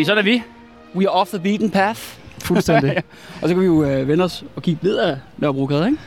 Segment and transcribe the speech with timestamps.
[0.00, 0.42] Fordi sådan er vi.
[0.96, 2.00] We are off the beaten path.
[2.38, 2.96] Fuldstændig.
[3.42, 5.98] og så kan vi jo øh, vende os og kigge ned ad Nørrebrogade, ikke?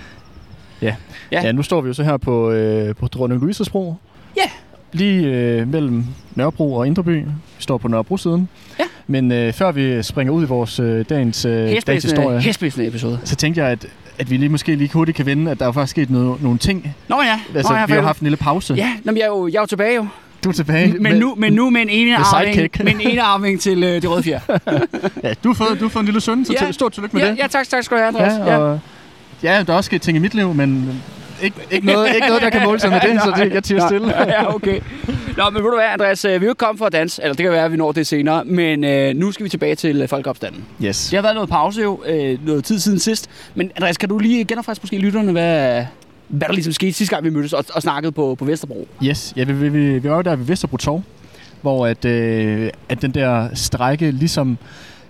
[0.81, 0.95] Ja.
[1.31, 1.41] Ja.
[1.41, 1.51] ja.
[1.51, 3.95] nu står vi jo så her på, øh, på Dronning Louises bro.
[4.37, 4.49] Ja.
[4.91, 7.17] Lige øh, mellem Nørrebro og Indreby.
[7.17, 7.25] Vi
[7.59, 8.49] står på Nørrebro-siden.
[8.79, 8.83] Ja.
[9.07, 13.19] Men øh, før vi springer ud i vores øh, dagens, øh, dagens historie, episode.
[13.23, 13.85] så tænkte jeg, at,
[14.19, 16.57] at vi lige måske lige hurtigt kan vende, at der er faktisk sket noget, nogle
[16.57, 16.95] ting.
[17.07, 17.39] Nå ja.
[17.55, 18.73] Altså, Nå, ja, vi har haft en lille pause.
[18.73, 20.07] Ja, nå, men jeg er, jo, jeg er jo tilbage jo.
[20.43, 20.95] Du er tilbage.
[20.99, 24.09] Men nu, men nu med en ene arving, med en ene arving til øh, det
[24.09, 24.39] røde fjer.
[25.23, 26.65] Ja, du har fået, du har fået en lille søn, så Ja.
[26.65, 26.71] ja.
[26.71, 27.37] stort tillykke med ja, det.
[27.37, 28.47] ja, tak, tak skal du have, Andreas.
[28.47, 28.79] Ja, og,
[29.43, 31.01] ja, der er også sket ting i mit liv, men
[31.43, 33.87] ikke, ikke, noget, ikke noget, der kan måle sig med det, så det, jeg tiger
[33.87, 34.07] stille.
[34.33, 34.79] ja, okay.
[35.37, 37.21] Nå, men ved du hvad, Andreas, øh, vi er jo ikke kommet for at danse,
[37.21, 39.75] eller det kan være, at vi når det senere, men øh, nu skal vi tilbage
[39.75, 40.63] til øh, folkeopstanden.
[40.83, 41.07] Yes.
[41.09, 44.17] Det har været noget pause jo, øh, noget tid siden sidst, men Andreas, kan du
[44.19, 45.85] lige genopfriske måske lytterne, hvad,
[46.33, 48.87] hvad der ligesom skete sidste gang, vi mødtes og, og snakkede på, på Vesterbro?
[49.03, 51.03] Yes, ja, vi, vi, vi, vi var jo der ved Vesterbro Torv,
[51.61, 54.57] hvor at, øh, at den der strække ligesom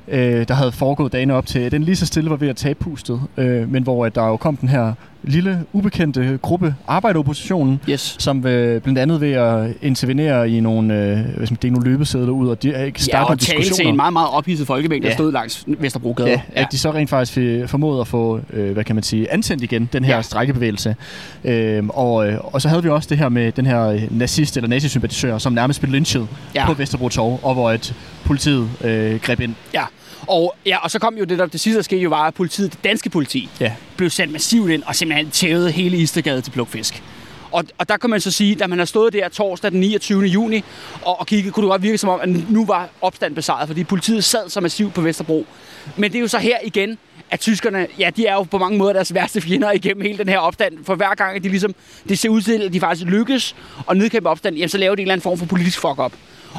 [0.08, 2.80] øh, der havde foregået dagene op til, den lige så stille var ved at tabe
[2.80, 4.94] pustet, øh, men hvor at der jo kom den her
[5.24, 8.16] lille, ubekendte gruppe, arbejderoppositionen, Yes.
[8.20, 12.30] som øh, blandt andet ved at intervenere i nogle, øh, skal man, dele nogle løbesedler
[12.32, 15.04] ud, og de er ikke Ja, starte og tale til en meget, meget ophidset folkemængde,
[15.06, 15.16] der Ja.
[15.16, 16.30] stod langs Vesterbrogade.
[16.30, 19.32] Ja, at de så rent faktisk fik- formåede at få, øh, hvad kan man sige,
[19.34, 20.16] antændt igen, den her Ja.
[20.18, 20.22] ja.
[20.22, 20.96] strækkebevægelse.
[21.44, 24.58] Øhm, og, øh, og så havde vi også det her med den her øh, nazist
[24.58, 26.62] eller nazisympatisør, som nærmest blev lynchet Ja.
[26.62, 26.66] ja.
[26.68, 27.96] på Vesterbro Torv, og hvor et
[28.26, 29.54] politiet øh, greb ind.
[29.74, 29.84] Ja.
[30.28, 32.34] Og, ja, og så kom jo det der, det sidste, der skete jo, var, at
[32.34, 33.74] politiet, det danske politi, Ja.
[33.98, 37.04] blev sendt massivt ind og simpelthen tævede hele Istergade til plukfisk.
[37.52, 40.24] Og, og der kan man så sige, da man har stået der torsdag den 29.
[40.24, 40.64] juni
[41.02, 43.84] og, og kigget, kunne det godt virke som om, at nu var opstand besejret, fordi
[43.84, 45.46] politiet sad så massivt på Vesterbro.
[45.98, 46.98] Men det er jo så her igen,
[47.32, 50.30] at tyskerne, ja, de er jo på mange måder deres værste fjender igennem hele den
[50.30, 50.74] her opstand.
[50.86, 51.76] For hver gang, at de ligesom,
[52.10, 53.56] det ser ud til, at de faktisk lykkes
[53.90, 56.14] at nedkæmpe opstand, jamen, så laver de en eller anden form for politisk fuck-up.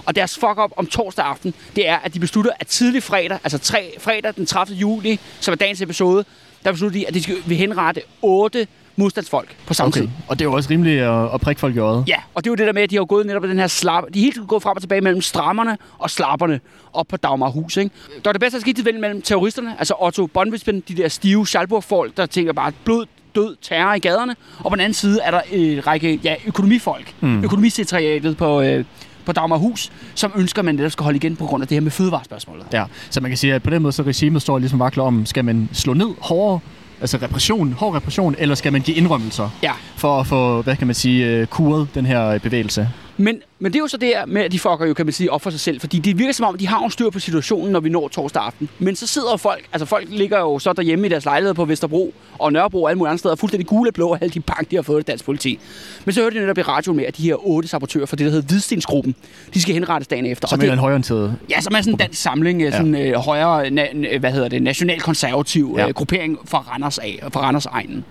[0.07, 3.59] Og deres fuck-up om torsdag aften, det er, at de beslutter, at tidlig fredag, altså
[3.59, 4.77] tre, fredag den 30.
[4.77, 6.25] juli, som er dagens episode,
[6.65, 8.67] der beslutter de, at de skal vil henrette otte
[8.97, 10.01] modstandsfolk på samme okay.
[10.01, 10.09] tid.
[10.29, 12.05] Og det er jo også rimeligt at, at prikke folk i øjet.
[12.09, 13.59] Ja, og det er jo det der med, at de har gået netop på den
[13.59, 14.05] her slap.
[14.15, 16.61] De er helt gået frem og tilbage mellem strammerne og slapperne
[16.93, 17.77] op på Dagmarhus.
[17.77, 17.91] Ikke?
[18.15, 21.47] Der var det bedste, der skete til mellem terroristerne, altså Otto Bonwispen, de der stive
[21.47, 24.37] Schalburg-folk, der tænker bare blod, død, terror i gaderne.
[24.59, 27.45] Og på den anden side er der en række ja, økonomifolk, mm.
[27.45, 28.85] økonomisekretariatet på, øh,
[29.27, 31.81] på Dagmarhus, som ønsker, at man netop skal holde igen på grund af det her
[31.81, 32.67] med fødevarespørgsmålet.
[32.73, 35.27] Ja, så man kan sige, at på den måde så regimet står ligesom vakler om,
[35.27, 36.59] skal man slå ned hårdere,
[37.01, 39.73] altså repression, hård repression, eller skal man give indrømmelser Ja.
[39.97, 42.89] for at få, hvad kan man sige, øh, kuret den her øh, bevægelse?
[43.17, 45.13] Men, men det er jo så det her med, at de fucker jo, kan man
[45.13, 45.81] sige, op for sig selv.
[45.81, 48.43] Fordi det virker som om, de har jo styr på situationen, når vi når torsdag
[48.43, 48.69] aften.
[48.79, 52.15] Men så sidder folk, altså folk ligger jo så derhjemme i deres lejlighed på Vesterbro
[52.39, 54.71] og Nørrebro og alle mulige andre steder, fuldstændig gule og blå af alle de bank,
[54.71, 55.59] de har fået af dansk politi.
[56.05, 58.25] Men så hørte de netop i radioen med, at de her otte sabotører for det,
[58.25, 59.15] der hedder Hvidstensgruppen,
[59.55, 60.49] de skal henrettes dagen efter.
[60.49, 61.37] Som og en det, eller anden højorienteret.
[61.51, 62.71] Ja, som er sådan en dansk samling, ja.
[62.71, 63.87] sådan øh, højere, na,
[64.19, 65.75] hvad hedder det, nationalkonservativ.
[65.79, 65.89] Ja.
[65.89, 68.05] øh, gruppering fra Randers af, fra Randers egnen.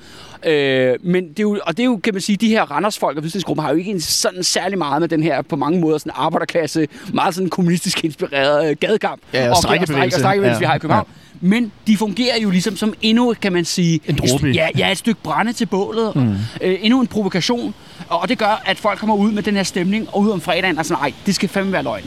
[0.45, 3.17] Øh, men det er jo, og det er jo, kan man sige, de her Randers-folk
[3.47, 6.11] og har jo ikke en sådan særlig meget med den her, på mange måder, sådan
[6.15, 9.21] arbejderklasse, meget sådan kommunistisk inspireret øh, gadekamp.
[9.33, 10.15] Ja, og strejkebevægelse.
[10.17, 10.59] Og strejkebevægelse, Ja.
[10.59, 11.07] vi har i København.
[11.41, 13.99] Men de fungerer jo ligesom som endnu, kan man sige...
[14.07, 14.47] En dråbe.
[14.47, 16.15] ja, ja, et stykke brænde til bålet.
[16.15, 16.35] Mm.
[16.61, 17.73] Øh, endnu en provokation.
[18.09, 20.77] Og det gør, at folk kommer ud med den her stemning, og ud om fredagen
[20.77, 22.03] og sådan, nej, det skal fandme være løgn.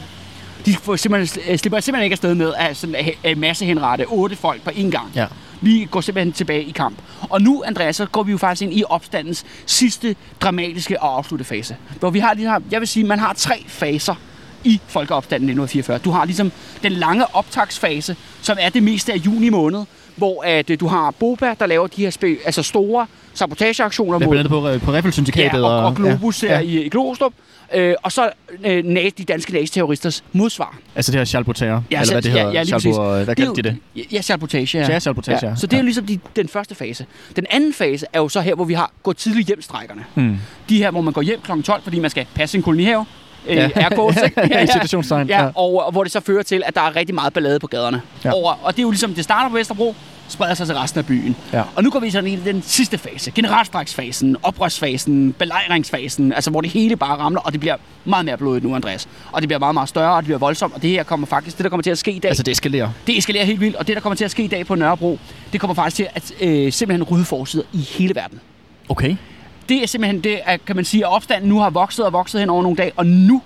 [0.66, 4.36] De får simpelthen, øh, slipper simpelthen ikke afsted med at, sådan, at masse henrette otte
[4.36, 5.06] folk på én gang.
[5.14, 5.26] Ja.
[5.66, 6.98] Vi går simpelthen tilbage i kamp.
[7.30, 11.44] Og nu, Andreas, så går vi jo faktisk ind i opstandens sidste dramatiske og afslutte
[11.44, 11.76] fase.
[11.98, 14.14] Hvor vi har lige her, jeg vil sige, man har tre faser
[14.64, 15.98] i folkeopstanden 1944.
[15.98, 16.52] Du har ligesom
[16.82, 19.84] den lange optagsfase, som er det meste af juni måned,
[20.16, 23.06] hvor at, øh, du har Boba, der laver de her spe, altså store
[23.36, 25.58] sabotageaktioner Ja, mod blandt andet på, på Riffelsyndikatet.
[25.58, 26.64] ja, og, og Globus ja, ja, ja.
[26.64, 27.32] i, i Glostrup.
[27.74, 28.30] Øh, og så
[28.64, 30.76] øh, na- de danske nazi-terroristers modsvar.
[30.94, 32.52] Altså det her Schalbotager, Ja, eller hvad det ja, hedder.
[32.52, 33.24] ja, lige Schalbo, præcis.
[33.24, 34.06] hvad kaldte de det?
[34.12, 34.78] Ja, sabotage.
[34.78, 35.56] Ja, Ja, sabotage, ja.
[35.56, 35.84] Så det er jo Ja.
[35.84, 37.06] ligesom de, den første fase.
[37.36, 40.04] Den anden fase er jo så her, hvor vi har gået tidligt hjem strækkerne.
[40.14, 40.36] Mm.
[40.68, 41.62] De her, hvor man går hjem kl.
[41.62, 43.06] 12, fordi man skal passe sin kolonihave.
[43.48, 43.68] Øh, Ja.
[43.74, 44.40] er gås, ikke?
[44.50, 44.66] Ja,
[45.10, 45.48] Ja, ja.
[45.54, 48.00] og, og hvor det så fører til, at der er rigtig meget ballade på gaderne.
[48.24, 48.32] Ja.
[48.32, 49.94] Over, og det er jo ligesom, det starter på Vesterbro,
[50.28, 51.36] spreder sig til resten af byen.
[51.52, 51.62] Ja.
[51.76, 53.30] Og nu går vi sådan ind i den sidste fase.
[53.30, 58.64] Generalstræksfasen, oprørsfasen, belejringsfasen, altså hvor det hele bare ramler, og det bliver meget mere blodigt
[58.64, 59.08] nu, Andreas.
[59.32, 61.56] Og det bliver meget, meget større, og det bliver voldsomt, og det her kommer faktisk,
[61.58, 62.88] det der kommer til at ske i dag, Altså, det eskalerer.
[63.06, 65.18] det eskalerer helt vildt, og det der kommer til at ske i dag på Nørrebro,
[65.52, 68.40] det kommer faktisk til at øh, simpelthen rydde forsider i hele verden.
[68.88, 69.16] Okay.
[69.68, 72.40] Det er simpelthen det, at, kan man sige, at opstanden nu har vokset og vokset
[72.40, 73.42] hen over nogle dage, og nu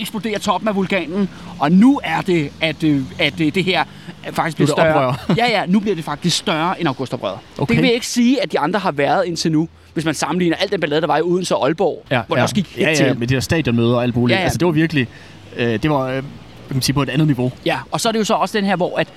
[0.00, 3.84] eksploderer toppen af vulkanen, og nu er det, at, øh, at øh, det her
[4.32, 5.06] faktisk bliver er det større.
[5.06, 5.34] oprør.
[5.46, 7.38] ja, ja, nu bliver det faktisk større end augustoprøret.
[7.58, 7.74] Okay.
[7.74, 10.56] Det vil jeg ikke sige, at de andre har været indtil nu, hvis man sammenligner
[10.56, 12.42] alt den ballade, der var i Odense og Aalborg, Ja, hvor det ja.
[12.42, 13.18] også gik ja, ja, til.
[13.18, 14.34] med de her stadionmøder og alt muligt.
[14.34, 14.44] Ja, ja.
[14.44, 15.06] Altså, det var virkelig...
[15.56, 16.22] Øh, det var, øh, kan
[16.70, 17.52] man sige, på et andet niveau.
[17.66, 19.08] Ja, og så er det jo så også den her, hvor at,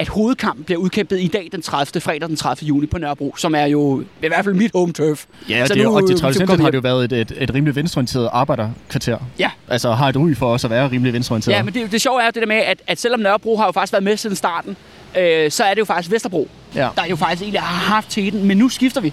[0.00, 2.00] at hovedkampen bliver udkæmpet i dag, den 30.
[2.00, 2.68] fredag den 30.
[2.68, 5.24] juni på Nørrebro, som er jo i hvert fald mit home turf.
[5.48, 7.76] Ja, Så det, nu- og det traditionelt har det jo været et, et, et rimelig
[7.76, 9.18] venstreorienteret arbejderkvarter.
[9.38, 9.50] Ja.
[9.68, 11.56] Altså har et ry for også at være rimelig venstreorienteret.
[11.56, 13.66] Ja, men det, det sjove er jo det der med, at, at selvom Nørrebro har
[13.66, 14.76] jo faktisk været med siden starten,
[15.18, 16.88] øh, så er det jo faktisk Vesterbro, Ja.
[16.96, 19.12] der jo faktisk egentlig har haft teten, men nu skifter vi.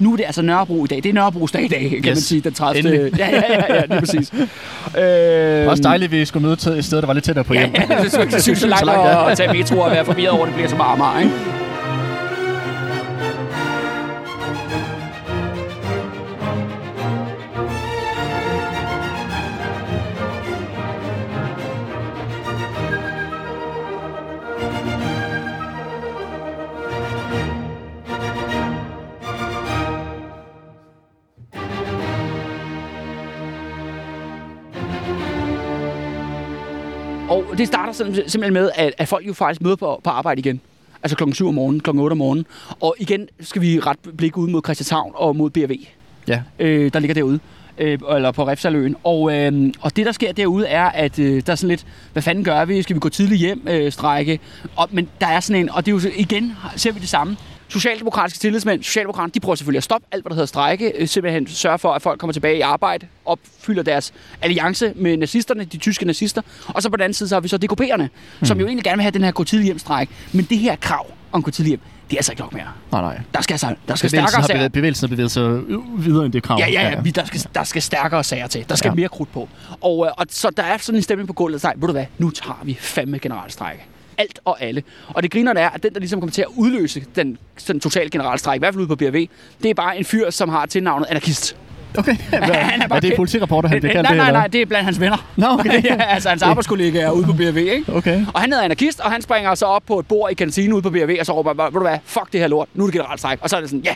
[0.00, 0.96] Nu er det altså Nørrebro i dag.
[1.02, 2.04] Det er Nørrebros dag i dag, kan yes.
[2.06, 2.78] man sige, den 30.
[2.78, 3.18] Endelig.
[3.18, 4.32] Ja, ja, ja, ja, lige præcis.
[4.98, 7.54] øh, Også dejligt, at vi skulle møde til et sted, der var lidt tættere på
[7.54, 7.74] Ja, hjem.
[7.90, 7.98] ja,
[8.30, 10.54] det synes jeg så langt at, at tage metro og være forvirret over, at det
[10.54, 11.32] bliver så meget Amager, ikke?
[37.60, 40.60] Det starter sim- simpelthen med, at, at folk jo faktisk møder på, på arbejde igen.
[41.02, 42.46] Altså klokken 7 om morgenen, klokken 8 om morgenen.
[42.80, 45.70] Og igen skal vi ret blik ud mod Christianshavn og mod BRV,
[46.28, 46.42] Ja.
[46.58, 47.40] øh, der ligger derude.
[47.78, 48.96] Øh, eller på Refsaløen.
[49.04, 52.22] Og, øh, og det, der sker derude, er, at øh, der er sådan lidt, hvad
[52.22, 52.82] fanden gør vi?
[52.82, 54.40] Skal vi gå tidligt hjem, øh, strække?
[54.76, 57.36] Og, men der er sådan en, og det er jo igen, ser vi det samme.
[57.70, 61.46] Socialdemokratiske tillidsmænd, Socialdemokraterne, de prøver selvfølgelig at stoppe alt, hvad der hedder strække, øh, simpelthen
[61.46, 64.12] sørge for, at folk kommer tilbage i arbejde, opfylder deres
[64.42, 67.48] alliance med nazisterne, de tyske nazister, og så på den anden side, så har vi
[67.48, 68.02] så DKP'erne,
[68.40, 68.46] mm.
[68.46, 70.08] som jo egentlig gerne vil have den her gå tidlig hjem stræk.
[70.32, 71.80] Men det her krav om gå tidlig hjem,
[72.10, 72.66] det er altså ikke nok mere.
[72.92, 73.20] Nej, nej.
[73.34, 74.68] Der skal, altså, der skal Bevægelsen stærkere sager.
[74.68, 75.60] bevægelsen har bevæget sig
[75.98, 76.58] videre end det krav.
[76.58, 77.00] Ja, ja, ja.
[77.00, 78.64] Vi, der, skal, der skal stærkere sager til.
[78.68, 78.92] Der skal Ja.
[78.92, 78.94] ja.
[78.96, 79.48] mere krudt på.
[79.80, 81.92] Og, øh, og så der er sådan en stemning på gulvet, der siger, ved du
[81.92, 83.82] hvad, nu tager vi fandme generalstrække.
[84.20, 84.82] Alt og alle.
[85.08, 87.38] Og det griner er, at den, der ligesom kommer til at udløse den,
[87.68, 89.28] den totale generalstræk, i hvert fald ude på BRV,
[89.62, 91.56] det er bare en fyr, som har tilnavnet anarkist.
[91.98, 92.16] Okay.
[92.28, 92.40] Hvad,
[92.72, 94.84] Han er bare er det politireporter, han bliver kaldt nej, nej, nej, det er blandt
[94.84, 95.30] hans venner.
[95.36, 95.84] Nå, okay.
[95.90, 97.84] ja, altså hans arbejdskollega er ude på BRV, ikke?
[97.92, 98.26] Okay.
[98.34, 100.82] Og han er anarkist, og han springer så op på et bord i kantinen ude
[100.82, 102.92] på BRV, og så råber, ved du hvad, fuck det her lort, nu er det
[102.92, 103.38] generalstræk.
[103.42, 103.94] Og så er det sådan, ja.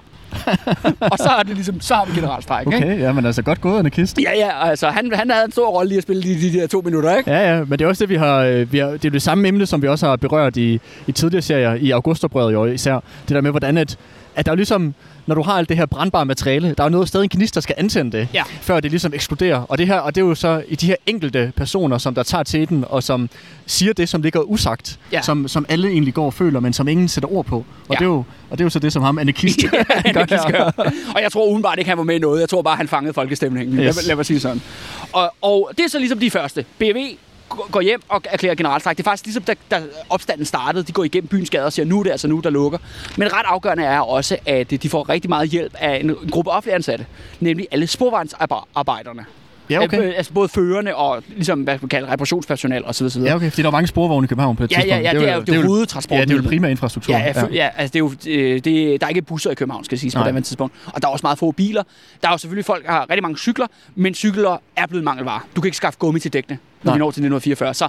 [1.13, 2.79] og så er det ligesom, så har vi generalstræk, ikke?
[2.79, 4.19] Okay, ja, men altså godt gået, anarkist.
[4.23, 6.67] Ja, ja, altså han, han havde en stor rolle i at spille de, de der
[6.67, 7.31] to minutter, ikke?
[7.31, 9.23] Ja, ja, men det er også det, vi har, øh, vi har det er det
[9.23, 12.95] samme emne, som vi også har berørt i, i tidligere serier, i Augustoprøret jo især.
[13.29, 13.99] Det der med, hvordan at,
[14.37, 14.95] at der er ligesom,
[15.27, 17.55] når du har alt det her brandbare materiale, der er jo noget stadig en gnist,
[17.55, 18.43] der skal antænde det, Ja.
[18.61, 19.57] før det ligesom eksploderer.
[19.59, 22.23] Og det her, og det er jo så i de her enkelte personer, som der
[22.23, 23.29] tager til den, og som
[23.67, 25.23] siger det, som ligger usagt, Ja.
[25.23, 27.57] som, som alle egentlig går og føler, men som ingen sætter ord på.
[27.57, 27.95] Og, Ja.
[27.95, 28.17] det, er jo,
[28.51, 29.59] og det er jo så det, som ham, anarkist,
[29.89, 30.73] Han kan skøre.
[31.15, 32.41] og jeg tror udenbart ikke, han var med i noget.
[32.41, 33.79] Jeg tror bare, han fangede folkestemningen.
[33.79, 33.97] Yes.
[33.97, 34.63] Lad, lad mig sige sådan.
[35.13, 36.65] Og, og det er så ligesom de første.
[36.79, 36.97] BV
[37.49, 38.97] går- hjem og erklærer generalstræk.
[38.97, 40.85] Det er faktisk ligesom, da, da opstanden startede.
[40.85, 42.79] De går igennem byens gader og siger, nu er det altså nu, der lukker.
[43.17, 46.51] Men ret afgørende er også, at de får rigtig meget hjælp af en, en gruppe
[46.51, 47.07] offentlige ansatte.
[47.41, 49.25] Nemlig alle sporvejnsarbejderne.
[49.71, 50.03] Ja, okay.
[50.03, 53.05] Øh, Altså både førerne og ligesom, hvad man kalder reparationspersonal osv.
[53.05, 53.23] osv.
[53.23, 54.91] Ja, okay, fordi der er mange sporvogne i København på et Ja, tidspunkt.
[54.91, 55.87] ja, ja, det er jo- det er jo-.
[56.11, 57.15] Ja, det er jo det primære infrastruktur.
[57.15, 57.69] Ja, ja, ja.
[57.77, 57.97] altså det
[58.29, 60.31] er jo, øh, det, der er ikke busser i København, skal siges på Nej.
[60.31, 60.75] det tidspunkt.
[60.95, 61.83] Og der er også meget få biler.
[62.23, 65.41] Der er jo selvfølgelig folk, der har rigtig mange cykler, men cykler er blevet mangelvare.
[65.57, 66.97] Du kan ikke skaffe gummi til dækkene, når Nej.
[66.97, 67.75] vi når til 1944.
[67.75, 67.89] Så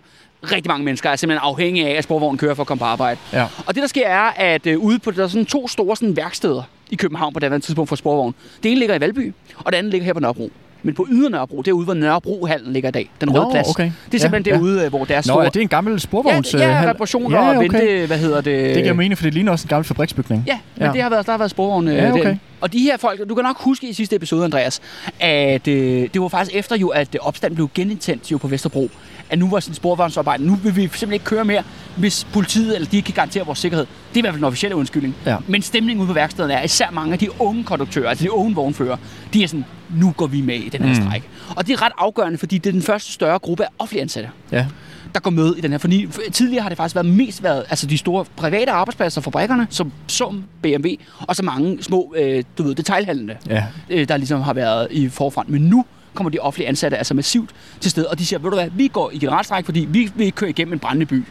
[0.52, 3.20] rigtig mange mennesker er simpelthen afhængige af, at sporvognen kører for at komme på arbejde.
[3.34, 3.48] Ja.
[3.66, 6.18] Og det, der sker, er, at øh, ude på der er sådan to store sådan,
[6.18, 8.36] værksteder i København på det andet tidspunkt for sporvogn.
[8.64, 10.52] Det ene ligger i Valby, og det andet ligger her på Nørrebro.
[10.86, 13.70] Men på Ydre Nørrebro, derude, hvor Nørrebrohallen ligger i dag, den Nå, røde plads.
[13.70, 13.92] okay.
[14.12, 14.58] Det er simpelthen Ja, ja.
[14.58, 15.46] derude, hvor deres Nå, store...
[15.46, 16.54] er det en gammel sporvogns...
[16.54, 16.88] ja, øh, ja, hal?
[16.90, 17.80] reparationer Ja, og okay.
[17.80, 18.76] vente, hvad hedder det?
[18.76, 20.44] Det giver mening, for det ligner også en gammel fabriksbygning.
[20.48, 20.94] Ja, men Ja.
[20.94, 21.92] det har været, der har været sporvogne.
[21.94, 22.28] Ja, okay.
[22.30, 22.40] den.
[22.62, 24.82] Og de her folk, du kan nok huske i sidste episode, Andreas,
[25.20, 28.90] at øh, det var faktisk efter jo, at øh, opstanden blev genindtændt jo på Vesterbro,
[29.30, 31.64] at nu var sådan sporvognsarbejde, nu vil vi simpelthen ikke køre mere,
[31.98, 33.86] hvis politiet eller de ikke kan garantere vores sikkerhed.
[33.86, 35.16] Det er i hvert fald den officielle undskyldning.
[35.26, 35.36] Ja.
[35.48, 38.56] Men stemningen ude på værkstederne er, især mange af de unge konduktører, altså de unge
[38.56, 38.98] vognfører,
[39.34, 41.08] de er sådan, nu går vi med i den her Mm.
[41.08, 41.30] stræk.
[41.56, 44.30] Og det er ret afgørende, fordi det er den første større gruppe af offentlige ansatte
[44.52, 44.66] Ja.
[45.14, 45.78] der går med i den her.
[45.78, 49.92] Fordi tidligere har det faktisk været mest været altså de store private arbejdspladser, fabrikkerne, som
[50.08, 50.88] som BMW,
[51.20, 53.64] og så mange små, øh, du ved, detailhandlende, Ja.
[53.90, 55.50] øh, der ligesom har været i forfront.
[55.50, 57.50] Men nu kommer de offentlige ansatte altså massivt
[57.82, 60.26] til stede, og de siger, ved du hvad, vi går i generalstræk, fordi vi vil
[60.26, 61.24] ikke køre igennem en brændende by.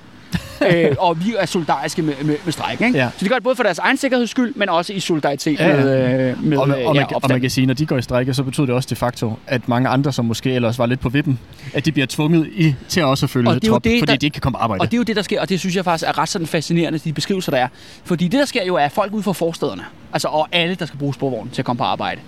[0.71, 2.81] øh, og vi er solidariske med, med, med stræk.
[2.81, 2.99] Ikke?
[2.99, 3.09] Ja.
[3.19, 5.69] Så de gør det både for deres egen sikkerheds skyld, men også i solidaritet Ja,
[5.69, 5.76] ja.
[5.85, 7.97] med, øh, med Og, øh, og, ja, man, og man kan sige, når de går
[7.99, 10.87] i strække, så betyder det også de facto, at mange andre, som måske ellers var
[10.87, 11.38] lidt på vippen,
[11.75, 14.19] at de bliver tvunget i, til også at følge Og det trop, det, fordi der-
[14.19, 14.81] de ikke kan komme arbejde.
[14.81, 16.47] Og det er jo det, der sker, og det synes jeg faktisk er ret sådan
[16.47, 17.69] fascinerende, de beskrivelser, der er.
[18.05, 20.87] Fordi det, der sker jo, er at folk ude fra forstederne, altså og alle, der
[20.87, 22.21] skal bruge sporvognen til at komme på arbejde,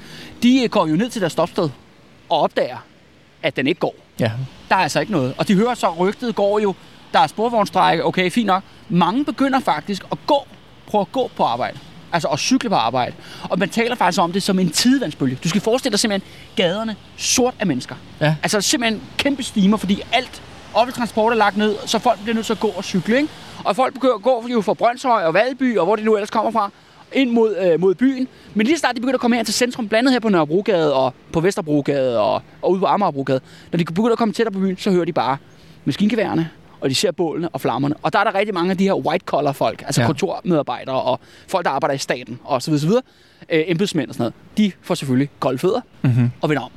[0.42, 1.68] de øh, går jo ned til deres stopsted
[2.28, 2.76] og opdager,
[3.42, 3.94] at den ikke går.
[4.20, 4.30] Ja.
[4.68, 5.34] Der er altså ikke noget.
[5.38, 6.75] Og de hører så, rygtet går jo,
[7.16, 8.62] der er sporvognsstrække, okay, fint nok.
[8.88, 10.46] Mange begynder faktisk at gå,
[10.87, 11.78] prøve at gå på arbejde.
[12.12, 13.14] Altså at cykle på arbejde.
[13.42, 15.38] Og man taler faktisk om det som en tidevandsbølge.
[15.44, 17.94] Du skal forestille dig simpelthen gaderne sort af mennesker.
[18.20, 18.37] Ja.
[18.42, 20.42] Altså simpelthen kæmpe stimer, fordi alt
[20.75, 23.16] offentlig transport er lagt ned, så folk bliver nødt til at gå og cykle.
[23.16, 23.28] Ikke?
[23.64, 26.30] Og folk begynder at gå jo fra Brøndshøj og Valby, og hvor de nu ellers
[26.30, 26.70] kommer fra,
[27.12, 28.28] ind mod, øh, mod byen.
[28.54, 31.14] Men lige snart de begynder at komme her til centrum, blandet her på Nørrebrogade og
[31.32, 33.40] på Vesterbrogade og, og ude på Amagerbrogade,
[33.73, 35.37] når de begynder at komme tættere på byen, så hører de bare
[35.85, 36.50] maskingeværerne,
[36.86, 37.94] og de ser bålene og flammerne.
[38.02, 40.06] Og der er der rigtig mange af de her white-collar folk, altså Ja.
[40.06, 43.02] kontormedarbejdere og folk, der arbejder i staten og så videre, så videre.
[43.48, 44.34] Øh, embedsmænd og sådan noget.
[44.58, 46.30] De får selvfølgelig kolde fødder Mm-hmm.
[46.40, 46.70] og vender om.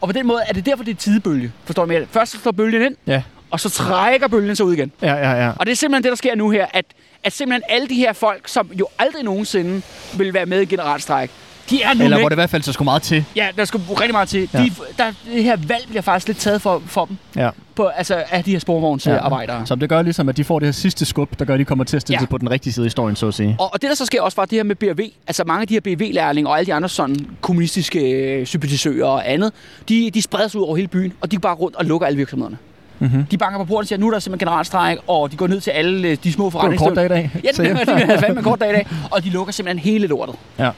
[0.00, 1.52] Og på den måde er det derfor, det er tidebølge.
[1.64, 2.06] Forstår du mere?
[2.10, 3.22] Først så slår bølgen ind, Ja.
[3.50, 4.92] og så trækker bølgen sig ud igen.
[5.02, 5.52] Ja, ja, ja.
[5.58, 6.84] Og det er simpelthen det, der sker nu her, at,
[7.24, 9.82] at simpelthen alle de her folk, som jo aldrig nogensinde
[10.18, 11.30] vil være med i generalstræk,
[11.72, 12.22] de er nu Eller væk.
[12.22, 13.24] hvor det i hvert fald så skulle meget til.
[13.36, 14.48] Ja, der skal rigtig meget til.
[14.54, 14.58] Ja.
[14.58, 14.64] Ja.
[14.64, 17.50] De, der, det her valg bliver faktisk lidt taget for, for dem, Ja.
[17.74, 19.66] på, altså af de her sporvognsarbejdere.
[19.66, 21.64] Som det gør ligesom, at de får det her sidste skub, der gør, at de
[21.64, 22.20] kommer til at stille Ja.
[22.20, 23.56] sig på den rigtige side af historien, så at sige.
[23.58, 25.00] Og, og det, der så sker også, var det her med BRV.
[25.26, 29.30] Altså mange af de her BRV-lærlinge og alle de andre sådan kommunistiske øh, sympatisører og
[29.32, 29.52] andet,
[29.88, 32.06] de, de spreder sig ud over hele byen, og de går bare rundt og lukker
[32.06, 32.56] alle virksomhederne.
[32.98, 33.24] Mm-hmm.
[33.24, 35.60] De banker på porten og siger, nu er der simpelthen generalstræk, og de går ned
[35.60, 37.30] til alle øh, de små Det var en kort dag i dag.
[37.44, 38.86] Ja, det, det er fandme en kort dag i dag.
[39.10, 40.34] Og de lukker simpelthen hele lortet.
[40.58, 40.70] Ja.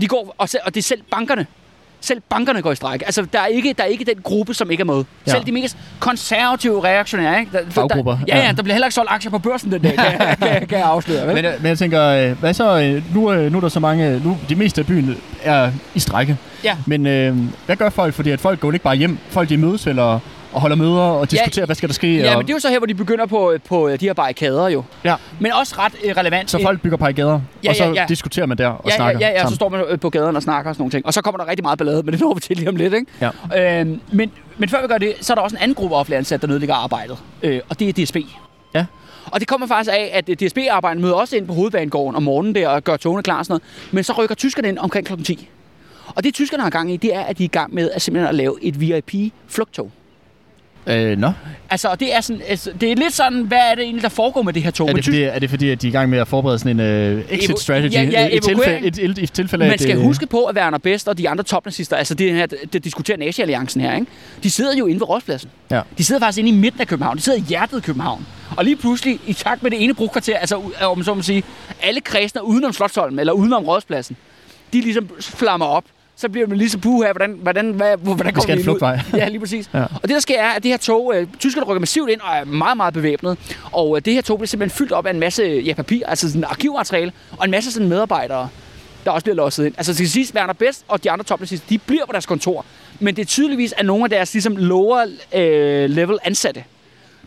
[0.00, 1.46] De går, og, og det er selv bankerne.
[2.04, 3.02] Selv bankerne går i stræk.
[3.06, 5.04] Altså, der er ikke, der er ikke den gruppe, som ikke er med.
[5.26, 5.30] Ja.
[5.30, 7.40] Selv de mest konservative reaktionære.
[7.40, 7.52] Ikke?
[7.52, 8.52] Der, Faggrupper, Der, ja, ja.
[8.56, 10.78] der bliver heller ikke solgt aktier på børsen den dag, kan, jeg- kan, jeg- kan
[10.78, 11.26] jeg afsløre.
[11.26, 11.34] Vel?
[11.34, 14.20] Men, men jeg tænker, øh, hvad så, øh, nu, øh, nu er der så mange,
[14.24, 16.36] nu, de meste af byen er i strække.
[16.64, 16.76] Ja.
[16.86, 18.14] Men øh, hvad gør folk?
[18.14, 19.18] Fordi at folk går ikke bare hjem.
[19.30, 19.98] Folk de mødes vel
[20.52, 22.16] og, holder møder og diskuterer, hvad skal der ske.
[22.16, 24.12] Ja, og, men det er jo så her, hvor de begynder på, på de her
[24.12, 24.84] barrikader jo.
[25.04, 25.14] Ja.
[25.40, 26.50] Men også ret øh, relevant.
[26.50, 28.04] Så øh, folk bygger barrikader, Ja, og så ja, ja.
[28.08, 30.38] diskuterer man der og ja, snakker ja, ja, ja, så står man øh, på gaderne
[30.38, 31.06] og snakker og sådan nogle ting.
[31.06, 32.94] Og så kommer der rigtig meget ballade, men det når vi til lige om lidt,
[32.94, 33.06] ikke?
[33.52, 33.80] Ja.
[33.80, 36.18] Øhm, men, men før vi gør det, så er der også en anden gruppe offentlige
[36.18, 37.18] ansatte, der nedlægger arbejdet.
[37.42, 38.16] Øh, og det er DSB.
[38.74, 38.86] Ja.
[39.26, 42.68] Og det kommer faktisk af, at DSB-arbejderne møder også ind på hovedbanegården om morgenen der
[42.68, 43.92] og gør togene klar og sådan noget.
[43.94, 45.22] Men så rykker tyskerne ind omkring kl.
[45.22, 45.48] 10.
[46.06, 48.02] Og det tyskerne har gang i, det er, at de er i gang med at
[48.02, 49.90] simpelthen at lave et VIP-flugttog.
[50.86, 51.32] Øh, nå.
[51.70, 54.08] Altså, og det er, sådan, altså, det er lidt sådan, hvad er det egentlig, der
[54.08, 54.88] foregår med det her tog?
[54.88, 56.80] Er det, fordi, er det fordi, at de er i gang med at forberede sådan
[56.80, 57.92] en uh, exit strategy?
[57.92, 60.78] ja, ja, I tilfælde, et, et, et, tilfælde Man skal øh, huske på, at Werner
[60.78, 64.06] Best og de andre topnazister, altså det her, det diskuterer Nazi-alliancen her, ikke?
[64.42, 65.50] de sidder jo inde ved Rådspladsen.
[65.70, 65.80] Ja.
[65.98, 67.16] De sidder faktisk inde i midten af København.
[67.16, 68.26] De sidder i hjertet af København.
[68.56, 71.42] Og lige pludselig, i takt med det ene brugkvarter, altså om så må sige,
[71.82, 74.16] alle kredsene udenom Slottholm eller udenom Rådspladsen,
[74.72, 75.84] de ligesom flammer op.
[76.22, 78.58] Så bliver man lige så puh her, hvordan, hvordan, hvad, hvordan kommer skal vi en
[78.58, 78.64] ind ud?
[78.64, 79.00] flugtvej.
[79.14, 79.70] Ja, lige præcis.
[79.74, 79.82] Ja.
[79.82, 82.36] Og det, der sker, er, at det her tog, øh, tyskerne rykker massivt ind og
[82.36, 83.38] er meget, meget bevæbnet.
[83.72, 86.28] Og øh, det her tog bliver simpelthen fyldt op af en masse ja, papir, altså
[86.28, 88.48] sådan arkivmateriale, og en masse sådan medarbejdere,
[89.04, 89.74] der også bliver låst ind.
[89.76, 92.64] Altså til sidst, Werner Best og de andre topnazister, de bliver på deres kontor.
[93.00, 96.64] Men det er tydeligvis, at nogle af deres ligesom lower øh, level ansatte,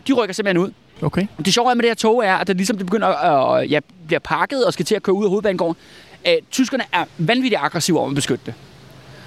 [0.08, 0.70] de rykker simpelthen ud.
[1.02, 1.26] Okay.
[1.44, 3.80] Det sjove med det her tog er, at det ligesom det begynder at øh, ja,
[4.06, 5.76] bliver pakket og skal til at køre ud af hovedbanegården.
[6.28, 8.54] Øh, tyskerne er vanvittigt aggressive om at beskytte det.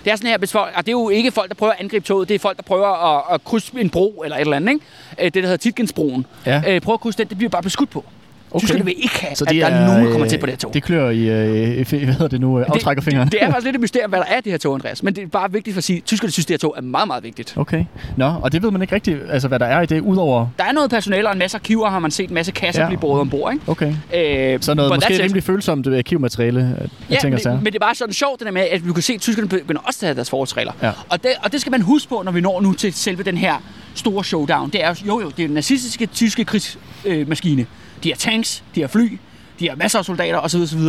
[0.05, 1.79] Det er sådan her, hvis folk, og det er jo ikke folk, der prøver at
[1.79, 4.55] angribe toget, det er folk, der prøver at, at krydse en bro eller et eller
[4.55, 4.85] andet, ikke?
[5.19, 6.25] Øh, Det, der hedder Tietgensbroen.
[6.45, 6.61] Ja.
[6.67, 8.05] Øh, prøver at krydse den, det bliver bare beskudt på.
[8.51, 8.59] Okay.
[8.59, 10.45] Tyskerne vil ikke have, Så at de der er, nogen, der kommer øh, til på
[10.45, 10.73] det her tog.
[10.73, 13.29] Det klør i, øh, hvad hedder det nu, øh, aftrækker fingeren.
[13.29, 15.03] Det er faktisk lidt et mysterium, hvad der er i det her tog, Andreas.
[15.03, 16.73] Men det er bare vigtigt for at sige, at tyskerne synes, at det her tog
[16.77, 17.53] er meget, meget vigtigt.
[17.57, 17.85] Okay.
[18.17, 20.47] Nå, og det ved man ikke rigtigt, altså hvad der er i det, udover...
[20.57, 22.87] Der er noget personale og en masse arkiver, har man set en masse kasser Ja.
[22.87, 23.71] blive båret ombord, ikke?
[23.71, 23.93] Okay.
[24.53, 25.21] Øh, Så noget måske that's it.
[25.23, 27.49] rimelig følsomt øh, arkivmateriale, jeg Ja, tænker men, så.
[27.49, 29.21] det, men det er bare sådan sjovt, det der med, at vi kan se, at
[29.21, 30.71] tyskerne begynder også at have deres forholdsregler.
[30.81, 30.91] Ja.
[31.09, 33.37] Og, det, og det skal man huske på, når vi når nu til selve den
[33.37, 33.55] her
[33.95, 34.69] store showdown.
[34.69, 37.61] Det er jo, jo, det er den nazistiske tyske krigsmaskine.
[37.61, 37.67] Øh.
[38.03, 39.17] De har tanks, de har fly,
[39.59, 40.61] de har masser af soldater osv.
[40.61, 40.79] osv.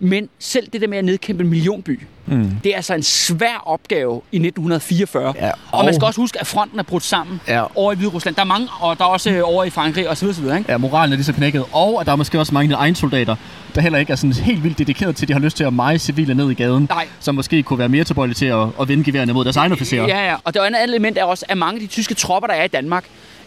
[0.00, 2.50] Men selv det der med at nedkæmpe en millionby, Mm.
[2.64, 5.34] det er altså en svær opgave i 1944.
[5.36, 7.64] Ja, og, og- man skal også huske, at fronten er brudt sammen Ja.
[7.78, 8.34] over i Hvide Rusland.
[8.36, 10.28] Der er mange, og der er også øh, over i Frankrig osv.
[10.28, 10.44] osv.
[10.44, 10.64] Ikke?
[10.68, 13.36] Ja, moralen er lige så knækket, og at der er måske også mange egen soldater,
[13.74, 15.72] der heller ikke er sådan helt vildt dedikeret til, at de har lyst til at
[15.72, 17.06] meje civile ned i gaden, Nej.
[17.20, 20.06] som måske kunne være mere tilbøjelige til at, at vinde geværene mod deres egne officerer.
[20.06, 20.36] Ja, ja.
[20.44, 22.68] Og det andet element er også, at mange af de tyske tropper, der er i
[22.68, 23.04] Danmark,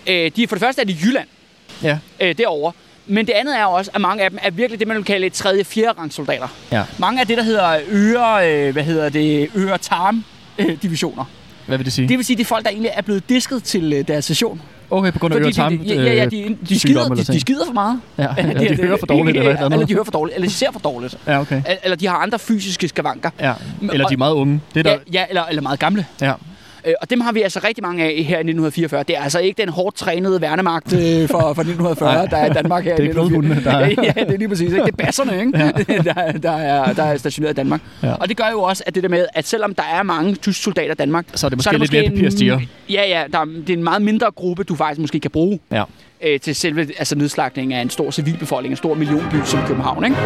[0.07, 1.27] øh, de er for det første er de i Jylland,
[1.83, 1.97] ja.
[2.19, 2.71] øh, derovre.
[3.07, 5.29] Men det andet er også, at mange af dem er virkelig det, man vil kalde
[5.29, 6.47] tredje, fjerde rangs soldater.
[6.71, 6.83] ja.
[6.97, 10.23] Mange af det, der hedder øre, øh, hvad hedder det, øre tarm
[10.59, 11.25] øh, divisioner.
[11.67, 12.07] Hvad vil det sige?
[12.07, 14.61] Det vil sige, er folk, der egentlig er blevet disket til øh, deres session.
[14.91, 17.39] Okay, på grund af de, øretarm, de, ja, ja, de, de, de, skider, de, de
[17.39, 18.01] skider for meget.
[18.17, 20.53] Ja, eller de hører for dårligt, eller eller Eller de hører for dårligt, eller de
[20.53, 21.17] ser for dårligt.
[21.27, 21.61] Ja, okay.
[21.83, 23.29] Eller de har andre fysiske skavanker.
[23.39, 23.53] Ja.
[23.91, 24.61] Eller de er meget unge.
[24.73, 26.05] Det er der, Ja, ja eller, eller meget gamle.
[26.21, 26.33] ja.
[26.85, 29.03] Øh, og dem har vi altså rigtig mange af her i 1944.
[29.03, 30.99] Det er altså ikke den hårdt trænede værnemagt øh,
[31.29, 32.25] for, for 1940, Nej.
[32.25, 33.29] der er i Danmark her Det er i ikke 1944.
[33.29, 33.71] blodhundene, der
[34.11, 34.71] er- ja, det er lige præcis.
[34.71, 34.83] Ikke?
[34.85, 35.51] Det er basserne, ikke?
[36.13, 37.81] der, der, er, der er stationeret i Danmark.
[38.03, 38.13] Ja.
[38.13, 40.61] Og det gør jo også, at det der med, at selvom der er mange tyske
[40.63, 42.59] soldater i Danmark, Så er det måske, så er lidt mere papirstiger.
[42.89, 43.23] Ja, ja.
[43.31, 45.83] Der er, det er en meget mindre gruppe, du faktisk måske kan bruge Ja.
[46.23, 50.03] øh, til selve altså nedslagning af en stor civilbefolkning, en stor millionby som København.
[50.05, 50.17] Ikke?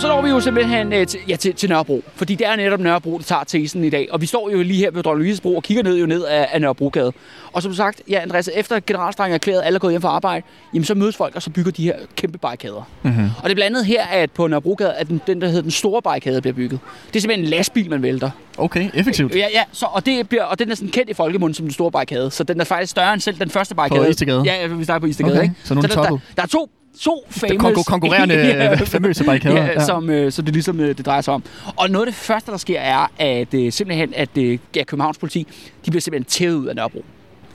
[0.00, 2.56] Og så når vi jo simpelthen øh, til, ja, til, til Nørrebro, fordi det er
[2.56, 4.08] netop Nørrebro, der tager tesen i dag.
[4.10, 6.48] Og vi står jo lige her ved Dronning Bro og kigger ned, jo ned af,
[6.52, 7.12] af Nørrebrogade.
[7.52, 10.46] Og som sagt, ja, Andreas, efter generalstrengen er erklæret, alle er gået hjem fra arbejde,
[10.74, 12.88] jamen så mødes folk, og så bygger de her kæmpe barrikader.
[13.02, 13.24] Mm-hmm.
[13.24, 15.70] Og det er blandt andet her, at på Nørrebrogade, at den, den der hedder den
[15.70, 16.80] store barrikade, bliver bygget.
[17.06, 18.30] Det er simpelthen en lastbil, man vælter.
[18.58, 19.34] Okay, effektivt.
[19.34, 21.72] Ja, ja, så, og, det bliver, og den er sådan kendt i folkemunden som den
[21.72, 22.30] store barrikade.
[22.30, 24.10] Så den er faktisk større end selv den første barrikade.
[24.10, 24.42] Istegade?
[24.44, 25.54] Ja, vi starter på Istegade, Okay, ikke?
[25.64, 27.62] så nu er den der, der, der, er to, to famous...
[27.62, 29.84] konkur- konkurrerende, ja, famøse barrikader, Ja, ja.
[29.84, 31.42] Som, øh, som det ligesom øh, det drejer sig om.
[31.76, 35.18] Og noget af det første, der sker, er, at øh, simpelthen, at øh, ja, Københavns
[35.18, 35.46] politi,
[35.86, 37.04] de bliver simpelthen tævet ud af Nørrebro.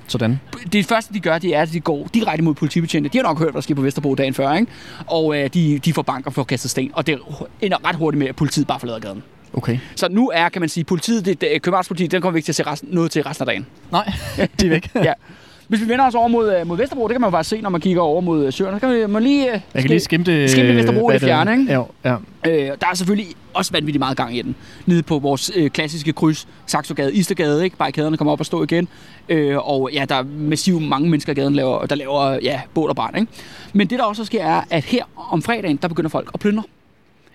[0.07, 0.39] Sådan.
[0.73, 3.09] Det første, de gør, det er, at de går direkte mod politibetjente.
[3.09, 4.71] De har nok hørt, hvad der sker på Vesterbro dagen før, ikke?
[5.07, 6.91] Og øh, de, de får banker for at kaste sten.
[6.93, 7.19] Og det
[7.61, 9.23] ender ret hurtigt med, at politiet bare forlader gaden.
[9.53, 9.77] Okay.
[9.95, 12.45] Så nu er, kan man sige, politiet, det, det, Københavns politi, den kommer vi ikke
[12.45, 13.65] til at se resten, noget til resten af dagen.
[13.91, 14.13] Nej,
[14.59, 14.89] de er væk.
[15.03, 15.13] ja.
[15.67, 17.69] Hvis vi vender os over mod, øh, mod Vesterbro, det kan man bare se, når
[17.69, 18.79] man kigger over mod øh, søerne.
[18.79, 20.49] Så kan vi må lige, øh, Jeg kan lige skimte...
[20.49, 21.73] skimte Vesterbro i det fjerne, ikke?
[21.73, 22.15] Ja, ja.
[22.47, 24.55] Øh, der er selvfølgelig også vanvittigt meget gang i den.
[24.85, 27.77] Nede på vores øh, klassiske kryds, Saxogade, Istergade, ikke?
[27.77, 28.87] Barrikaderne kommer op og stå igen.
[29.29, 32.89] Øh, og ja, der er massivt mange mennesker i gaden, laver, der laver ja, bål
[32.89, 33.31] og brand, ikke?
[33.73, 36.63] Men det, der også sker, er, at her om fredagen, der begynder folk at plyndre.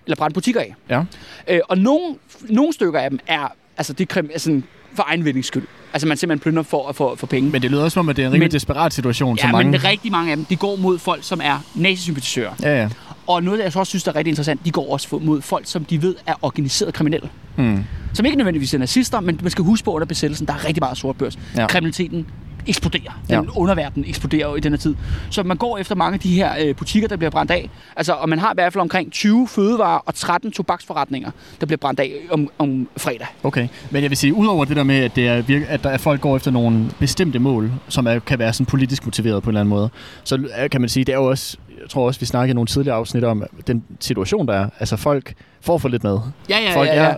[0.05, 0.75] Eller brænde butikker af.
[0.89, 1.03] Ja.
[1.47, 3.47] Øh, og nogle, nogle stykker af dem er,
[3.77, 4.61] altså, det er krim, altså,
[4.95, 5.63] for egen vindings skyld.
[5.93, 7.49] Altså, man simpelthen plyndrer for at få for penge.
[7.49, 9.51] Men det lyder også som om, at det er en rimelig Men- desperat situation, ja,
[9.51, 9.71] mange...
[9.71, 12.53] men rigtig mange af dem, de går mod folk, som er nazisympatisører.
[12.63, 12.89] Ja, ja.
[13.27, 15.65] Og noget, jeg så også synes, der er rigtig interessant, de går også mod folk,
[15.67, 17.29] som de ved er organiseret kriminelle.
[17.57, 17.83] Mm.
[18.13, 20.81] Som ikke nødvendigvis er nazister, men man skal huske på, under besættelsen, der er rigtig
[20.81, 21.39] meget sort børs.
[21.57, 21.67] Ja.
[21.67, 22.25] Kriminaliteten
[22.67, 23.19] eksploderer.
[23.29, 23.41] Den Ja.
[23.55, 24.95] underverden eksploderer jo i den her tid.
[25.29, 27.69] Så man går efter mange af de her øh, butikker, der bliver brændt af.
[27.95, 31.77] Altså, og man har i hvert fald omkring 20 fødevarer og 13 tobaksforretninger, der bliver
[31.77, 33.27] brændt af om, om fredag.
[33.43, 35.89] Okay, men jeg vil sige, udover det der med, at, det er virke, at der
[35.89, 39.49] er folk går efter nogle bestemte mål, som er, kan være sådan politisk motiveret på
[39.49, 39.89] en eller anden måde,
[40.23, 42.53] så er- kan man sige, det er jo også, jeg tror også, vi snakkede i
[42.53, 44.69] nogle tidligere afsnit om den situation, der er.
[44.79, 46.19] Altså folk får for lidt mad.
[46.49, 47.09] Ja, ja, Folk, ja, ja.
[47.09, 47.15] Er,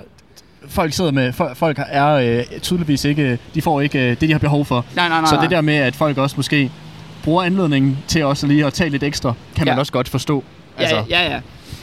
[0.68, 4.40] folk sidder med, folk, er øh, tydeligvis ikke, de får ikke øh, det, de har
[4.40, 4.86] behov for.
[4.96, 5.30] Nej, nej, nej.
[5.30, 6.72] Så det der med, at folk også måske
[7.24, 9.80] bruger anledningen til også lige at tage lidt ekstra, kan man Ja.
[9.80, 10.44] også godt forstå.
[10.80, 11.32] Ja, ja, ja.
[11.32, 11.40] ja.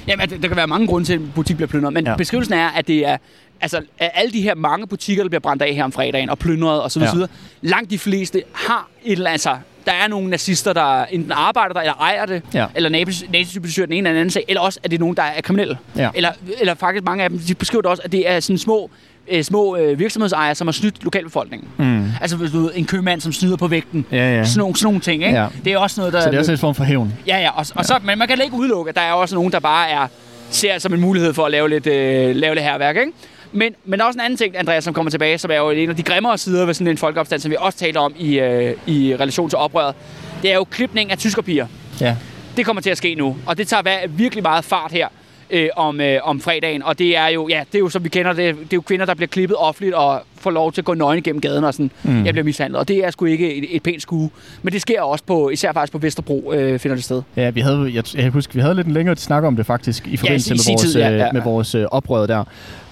[0.06, 2.16] Jamen, der, der kan være mange grunde til, at en butik bliver plyndret, men ja.
[2.16, 3.16] beskrivelsen er, at det er
[3.60, 6.82] altså, alle de her mange butikker, der bliver brændt af her om fredagen og plyndret
[6.84, 7.18] osv., Ja.
[7.18, 7.26] ja.
[7.62, 11.72] langt de fleste har et eller andet, altså, der er nogle nazister, der enten arbejder
[11.72, 12.66] der, eller ejer det, Ja.
[12.74, 12.88] eller
[13.30, 15.78] nazisympatisører den ene eller anden sag, eller også er det nogen, der er kriminelle.
[15.96, 16.10] Ja.
[16.14, 18.90] Eller, eller faktisk mange af dem, de beskriver det også, at det er sådan små,
[19.28, 21.68] øh, små øh, virksomhedsejere, som har snydt lokalbefolkningen.
[21.76, 22.04] Mm.
[22.20, 24.06] Altså hvis du ved, en købmand, som snyder på vægten.
[24.12, 24.44] Ja, ja.
[24.44, 25.38] Sådan, nogle, sådan nogle ting, ikke?
[25.40, 25.46] Ja.
[25.64, 26.20] Det er også noget, der...
[26.20, 27.12] Så det er også en form for hævn.
[27.26, 29.52] Ja, ja, og, og Så, men man kan ikke udelukke, at der er også nogen,
[29.52, 30.06] der bare er,
[30.50, 33.12] ser som en mulighed for at lave lidt, øh, lave lidt herværk, ikke?
[33.52, 35.70] Men, men der er også en anden ting, Andreas, som kommer tilbage, som er jo
[35.70, 38.38] en af de grimmere sider ved sådan en folkeopstand, som vi også taler om i,
[38.38, 39.94] øh, i relation til oprøret.
[40.42, 41.66] Det er jo klipning af tyskerpiger.
[42.00, 42.16] Ja.
[42.56, 45.08] Det kommer til at ske nu, og det tager virkelig meget fart her
[45.52, 46.82] øh, om, øh, om fredagen.
[46.82, 48.80] Og det er jo, ja, det er jo som vi kender det, det er jo
[48.80, 51.74] kvinder, der bliver klippet offentligt og får lov til at gå nøgne gennem gaden og
[51.74, 52.24] sådan, Mm.
[52.24, 52.78] jeg bliver mishandlet.
[52.80, 54.30] Og det er sgu ikke et, et pænt skue.
[54.62, 57.22] Men det sker også på, især faktisk på Vesterbro, øh, finder det sted.
[57.36, 59.66] Ja, vi havde, jeg, jeg kan huske, vi havde lidt en længere snak om det
[59.66, 61.44] faktisk, i forbindelse i sin med, vores, tid, ja, øh, ja, med ja.
[61.48, 62.44] vores øh, oprør der.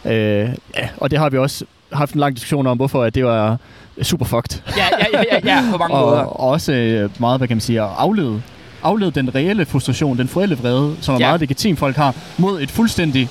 [0.05, 0.49] Øh, ja,
[0.97, 3.57] og det har vi også haft en lang diskussion om, hvorfor at det var
[4.03, 4.63] super fucked.
[4.77, 6.21] Ja, ja, ja, ja, ja på mange og, måder.
[6.23, 7.89] og også øh, meget, hvad kan man sige, at
[8.83, 11.27] aflede, aflede den reelle frustration, den forældre vrede, som er Ja.
[11.27, 13.29] meget legitim folk har, mod et fuldstændig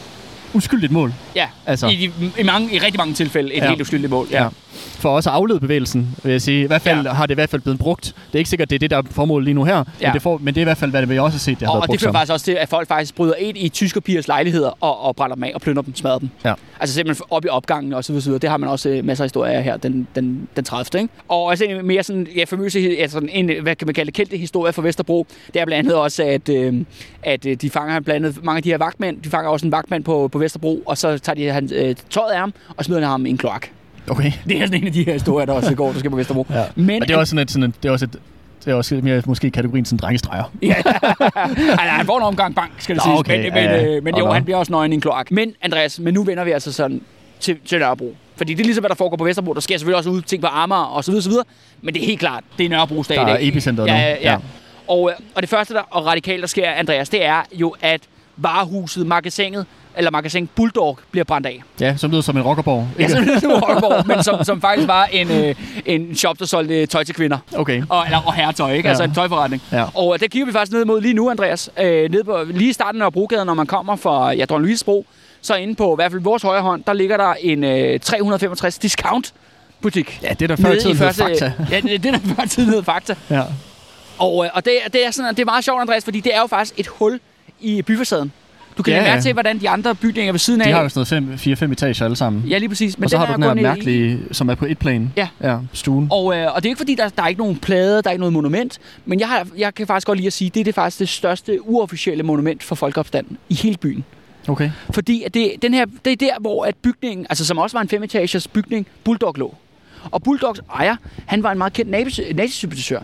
[0.53, 1.13] uskyldigt mål.
[1.35, 3.69] Ja, Altså, i, de, i, mange, i rigtig mange tilfælde et ja.
[3.69, 4.27] helt uskyldigt mål.
[4.31, 4.43] Ja.
[4.43, 4.49] Ja.
[4.77, 6.63] For også at aflede bevægelsen, vil jeg sige.
[6.63, 7.13] I hvert fald Ja.
[7.13, 8.03] har det i hvert fald blevet brugt.
[8.05, 10.07] Det er ikke sikkert, det er det, der er formålet lige nu her, Ja.
[10.07, 11.59] men, det får, men det er i hvert fald, hvad det vi også har set,
[11.59, 13.69] det har Og, og det fører faktisk også til, at folk faktisk bryder ind i
[13.69, 16.29] tyske pigers lejligheder og, og brænder dem af og plynder dem, smadrer dem.
[16.45, 16.53] Ja.
[16.79, 18.37] Altså simpelthen op i opgangen og så videre.
[18.39, 21.01] Det har man også øh, masser af historier her den, den, den 30.
[21.01, 21.13] Ikke?
[21.27, 24.37] Og altså en mere sådan, ja, famøse, altså en, hvad kan man kalde det, kendte
[24.37, 26.73] historie fra Vesterbro, det er blandt andet også, at, øh,
[27.23, 29.21] at øh, de fanger blandt andet mange af de her vagtmænd.
[29.21, 32.31] De fanger også en vagtmand på, på Vesterbro, og så tager de hans, øh, tøjet
[32.31, 33.67] af ham og smider ham i en kloak.
[34.09, 34.31] Okay.
[34.49, 36.45] Det er sådan en af de her historier, der også går, der skal på Vesterbro.
[36.49, 36.63] Ja.
[36.75, 38.17] Men, Og det er også sådan et, sådan et, det er også et,
[38.65, 40.43] det er også mere måske kategorien sådan drengestreger.
[40.61, 40.75] Ja.
[41.75, 43.19] Nej, han får en omgang bank, skal det siges.
[43.19, 43.85] okay, Men, men, ja.
[43.85, 45.31] øh, men jo, han bliver også nøgen i en kloak.
[45.31, 47.01] Men Andreas, men nu vender vi altså sådan
[47.39, 48.15] til, til Nørrebro.
[48.35, 49.53] Fordi det er ligesom, hvad der foregår på Vesterbro.
[49.53, 51.45] Der sker selvfølgelig også ud ting på Amager og så videre, så videre.
[51.81, 53.47] Men det er helt klart, det er Nørrebro dag Der i er dag.
[53.47, 53.97] epicentret ja, nu.
[53.99, 54.31] ja, ja.
[54.31, 54.37] Ja.
[54.87, 58.01] Og, øh, og det første, der og radikalt, der sker, Andreas, det er jo, at
[58.37, 59.65] varehuset, magasinet,
[59.97, 61.63] eller magasin Bulldog bliver brændt af.
[61.79, 62.87] Ja, som lyder som en rockerborg.
[62.99, 65.55] Ja, som det nu Aalborg, men som, som faktisk var en, øh,
[65.85, 67.37] en shop, der solgte tøj til kvinder.
[67.55, 67.83] Okay.
[67.89, 68.87] Og, eller, og herretøj, ikke?
[68.87, 68.89] Ja.
[68.89, 69.61] Altså en tøjforretning.
[69.71, 69.85] Ja.
[69.93, 71.69] Og øh, der kigger vi faktisk ned mod lige nu, Andreas.
[71.79, 74.83] Øh, nede på, lige i starten af Brogade, når man kommer fra ja, Dronning Louise's
[74.85, 75.05] Bro,
[75.41, 78.77] så inde på i hvert fald vores højre hånd, der ligger der en øh, 365
[78.77, 79.33] discount
[79.81, 80.19] butik.
[80.23, 81.53] Ja, det er da før tiden hed Fakta.
[81.71, 83.15] Ja, det, det er der før tiden hed Fakta.
[83.29, 83.43] Ja.
[84.17, 86.41] Og, øh, og det, det, er sådan, det er meget sjovt, Andreas, fordi det er
[86.41, 87.19] jo faktisk et hul
[87.59, 88.31] i byfacaden.
[88.77, 90.67] Du kan Ja, mærke til, hvordan de andre bygninger ved siden af...
[90.67, 92.43] De har jo sådan noget 4-5 etager alle sammen.
[92.47, 92.97] Ja, lige præcis.
[92.97, 95.13] Men og så har du den her kun i- mærkelige, som er på et plan.
[95.17, 95.27] Ja.
[95.43, 96.07] Ja, stuen.
[96.11, 98.11] Og, øh, og det er ikke fordi, der, der er ikke nogen plade, der er
[98.11, 100.63] ikke noget monument, men jeg, har, jeg kan faktisk godt lide at sige, det er
[100.63, 104.03] det faktisk det største uofficielle monument for folkeopstanden i hele byen.
[104.47, 104.71] Okay.
[104.89, 107.81] Fordi at det, den her, det er der, hvor at bygningen, altså som også var
[107.81, 109.55] en femetagers bygning, Bulldog lå.
[110.11, 112.99] Og Bulldogs ejer, han var en meget kendt nazi- nazisympatisør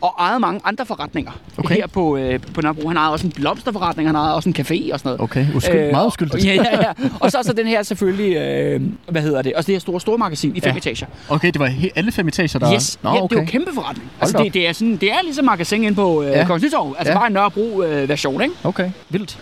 [0.00, 1.74] og ejede mange andre forretninger Okay.
[1.74, 2.88] her på, øh, på Nørrebro.
[2.88, 5.20] Han ejede også en blomsterforretning, han ejede også en café og sådan noget.
[5.20, 6.44] Okay, Uskyld, øh, meget uskyldigt.
[6.46, 6.92] Ja, ja, ja.
[7.20, 10.00] Og så er så den her selvfølgelig, øh, hvad hedder det, også det her store,
[10.00, 10.76] store magasin i fem Ja.
[10.76, 11.06] etager.
[11.28, 12.72] Okay, det var he- alle fem etager, der...
[12.74, 14.10] Yes, Nå, ja, det er jo kæmpe forretning.
[14.18, 16.44] Hold Altså, det, det, er sådan, det er ligesom magasin inde på øh, Ja.
[16.46, 16.94] Kongens Nytorv.
[16.98, 17.18] Altså Ja.
[17.18, 18.54] bare en Nørrebro øh, version, ikke?
[18.64, 19.38] Okay, vildt.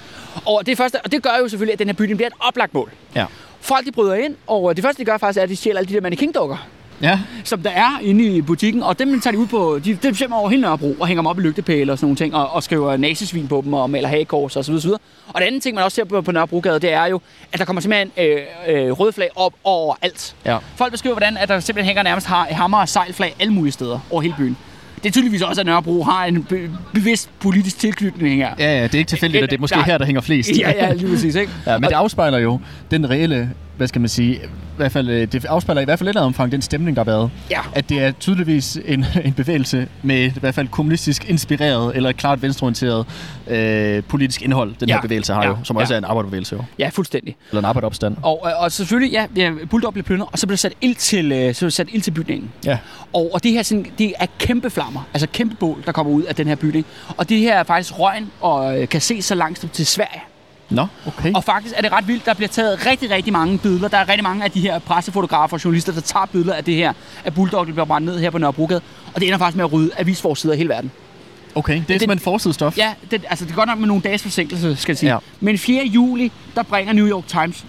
[0.46, 2.74] Og det, første, og det gør jo selvfølgelig, at den her bygning bliver et oplagt
[2.74, 2.90] mål.
[3.16, 3.24] Ja.
[3.60, 5.88] Folk de bryder ind, og det første de gør faktisk er, at de stjæler alle
[5.88, 6.56] de der mannequin-dukker,
[7.02, 9.98] Ja, som der er inde i butikken, og dem tager de ud på, de, dem
[10.00, 12.50] simpelthen over hele Nørrebro og hænger dem op i lygtepæle og sådan nogle ting, og,
[12.52, 15.00] og skriver nazisvin på dem og maler hagekors og så videre, så videre.
[15.28, 17.20] Og den anden ting, man også ser på, på Nørrebrogade, det er jo,
[17.52, 20.34] at der kommer simpelthen øh, øh, røde flag op over alt.
[20.46, 20.58] ja.
[20.76, 23.98] Folk beskriver, hvordan at der simpelthen hænger nærmest har, hammer og sejlflag alle mulige steder
[24.10, 24.56] over hele byen.
[25.02, 28.50] Det er tydeligvis også, at Nørrebro har en be- bevidst politisk tilknytning her.
[28.58, 29.86] Ja, ja, det er ikke tilfældigt, at det er måske Nej.
[29.86, 30.50] her, der hænger flest.
[30.58, 31.52] Ja, ja, lige præcis, ikke?
[31.66, 34.40] Ja, men det afspejler jo den reelle, hvad skal man sige, i
[34.76, 37.10] hvert fald, øh, det afspejler i hvert fald lidt af omfang den stemning, der har
[37.12, 37.30] været.
[37.50, 37.60] Ja.
[37.74, 42.42] At det er tydeligvis en, en bevægelse med i hvert fald kommunistisk inspireret, eller klart
[42.42, 43.06] venstreorienteret
[43.46, 44.94] øh, politisk indhold, den Ja.
[44.94, 45.48] her bevægelse har Ja.
[45.48, 45.96] jo, som også Ja.
[45.96, 46.64] er en arbejderbevægelse jo.
[46.78, 47.36] Ja, fuldstændig.
[47.50, 48.16] Eller en arbejderopstand.
[48.22, 51.54] Og, og, selvfølgelig, ja, ja Bulldog blev plyndret, og så blev sat ild til, øh,
[51.54, 52.50] så blev sat ild til bygningen.
[52.64, 52.78] Ja.
[53.12, 56.22] Og, og det her sådan, det er kæmpe flammer, altså kæmpe bål, der kommer ud
[56.22, 56.86] af den her bygning.
[57.16, 60.20] Og det her er faktisk røgen, og øh, kan se så langt som til Sverige.
[60.70, 61.32] Nå, okay.
[61.34, 63.88] Og faktisk er det ret vildt, der bliver taget rigtig, rigtig mange billeder.
[63.88, 66.74] Der er rigtig mange af de her pressefotografer og journalister, der tager billeder af det
[66.74, 66.92] her,
[67.24, 68.80] af Bulldog, der bliver brændt ned her på Nørrebrogade.
[69.14, 70.90] Og det ender faktisk med at rydde avisforsider i hele verden.
[71.54, 72.78] Okay, det er det- simpelthen forsidestof.
[72.78, 75.12] Ja, det, altså det er godt nok med nogle dages forsinkelse, skal jeg sige.
[75.12, 75.18] Ja.
[75.40, 75.84] Men 4.
[75.84, 77.64] juli, der bringer New York Times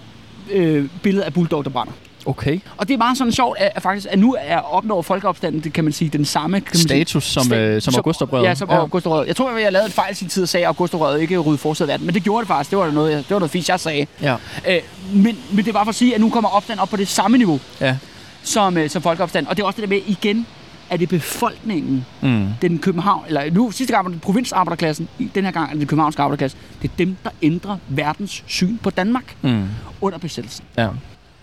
[0.50, 1.92] øh, billedet af Bulldog, der brænder.
[2.30, 2.60] Okay.
[2.76, 5.72] Og det er meget sådan sjovt, at, at faktisk at nu er opnået folkeopstanden, det
[5.72, 8.44] kan man sige, den samme kan man sige, Status som, sta- øh, som augustoprøret.
[8.44, 8.76] Ja, som ja.
[8.76, 9.26] augustoprøret.
[9.26, 11.38] Jeg tror, at jeg lavede en fejl i sin tid og sagde, at augustoprøret ikke
[11.38, 12.70] rydde forsædet verden, men det gjorde det faktisk.
[12.70, 14.06] Det var noget, det var noget fisk, jeg sagde.
[14.22, 14.36] Ja.
[14.68, 14.78] Øh,
[15.14, 17.08] men, men det er bare for at sige, at nu kommer opstanden op på det
[17.08, 17.96] samme niveau Ja.
[18.42, 19.46] som, øh, som folkeopstand.
[19.46, 20.46] Og det er også det der med, igen,
[20.90, 22.46] at det er befolkningen, Mm.
[22.62, 25.80] den København, eller nu sidste gang var det provinsarbejderklassen, i den her gang er det
[25.80, 26.56] den københavnske arbejderklasse.
[26.82, 29.62] Det er dem, der ændrer verdens syn på Danmark Mm.
[30.00, 30.64] under besættelsen.
[30.78, 30.88] Ja.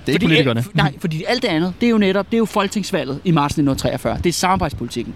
[0.08, 0.60] Er ikke politikerne.
[0.60, 3.32] Alt, nej, fordi alt det andet, det er jo netop, det er jo folketingsvalget i
[3.32, 4.18] marts 1943.
[4.24, 5.14] Det er samarbejdspolitikken.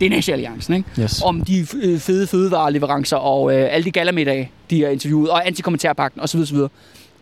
[0.00, 0.88] Det er Nationalliancen, ikke?
[1.00, 1.22] Yes.
[1.22, 6.20] Om de øh, fede fødevareleverancer og øh, alle de gallermiddage, de har interviewet, og antikommentarpakten
[6.20, 6.40] osv.
[6.40, 6.56] osv.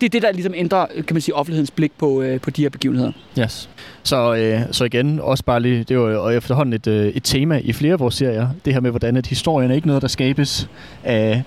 [0.01, 2.61] Det er det, der ligesom ændrer, kan man sige, offentlighedens blik på, øh, på de
[2.61, 3.11] her begivenheder.
[3.39, 3.69] Yes.
[4.03, 7.23] Så, øh, så igen, også bare lige, det er jo og efterhånden et, øh, et
[7.23, 10.01] tema i flere af vores serier, det her med, hvordan at historien er ikke noget,
[10.01, 10.69] der skabes
[11.03, 11.43] af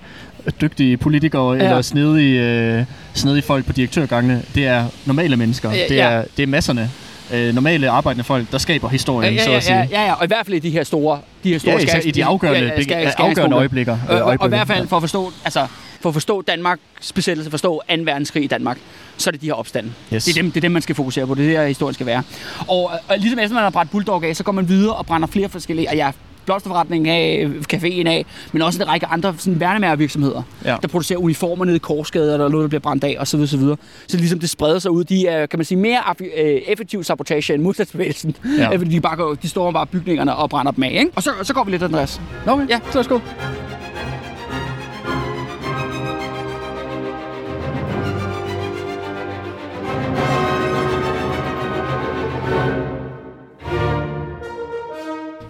[0.61, 1.63] dygtige politikere ja.
[1.63, 2.83] eller snedige, øh,
[3.13, 4.43] snedige folk på direktørgangene.
[4.55, 5.71] Det er normale mennesker.
[5.71, 6.09] Ja, det, ja.
[6.09, 6.89] er, det er masserne.
[7.33, 9.75] Øh, normale arbejdende folk, der skaber historien, ja, så ja, at sige.
[9.77, 11.85] ja, ja, ja, og i hvert fald i de her store, de her store Ja,
[11.85, 13.97] skærs- i de afgørende, ja, ja, skær- ja, afgørende øjeblikker.
[14.09, 14.47] Øh, øh, og, og i øjeblikker.
[14.57, 15.67] hvert fald for at forstå, altså,
[16.01, 16.81] for at forstå Danmarks
[17.15, 17.95] besættelse, forstå 2.
[18.03, 18.77] verdenskrig i Danmark,
[19.17, 19.89] så er det de her opstande.
[20.13, 20.23] Yes.
[20.25, 21.33] Det, er dem, det er dem, man skal fokusere på.
[21.35, 22.23] Det er det, historien skal være.
[22.67, 25.27] Og, og ligesom efter man har brændt Bulldog af, så går man videre og brænder
[25.27, 26.11] flere forskellige, og ja,
[26.47, 30.75] blomsterforretningen af, caféen af, men også en række andre sådan, værnemærvirksomheder, Ja.
[30.81, 33.39] der producerer uniformer nede i Korsgade, og der er noget, der bliver brændt af, osv.
[33.39, 33.59] osv.
[33.61, 33.77] Så
[34.11, 35.03] det ligesom det spreder sig ud.
[35.03, 36.27] De er, kan man sige, mere øh,
[36.67, 38.35] effektiv sabotage end modstandsbevægelsen.
[38.57, 38.69] Ja.
[38.77, 40.89] Fordi de, bare går, de står bare bygningerne og brænder dem af.
[40.91, 41.11] Ikke?
[41.15, 42.21] Og så, så går vi lidt, Andreas.
[42.47, 42.79] Okay, Ja.
[42.91, 43.19] så værsgo.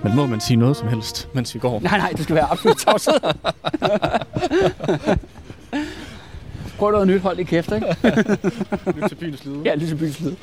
[0.07, 1.79] Men må man sige noget som helst, mens vi går?
[1.83, 3.13] Nej, nej, det skal være absolut tavshed.
[6.77, 7.87] Prøv noget nyt, hold i kæft, ikke?
[8.97, 9.61] Lyt til byens lyde.
[9.65, 10.35] Ja, lige til byens lyd.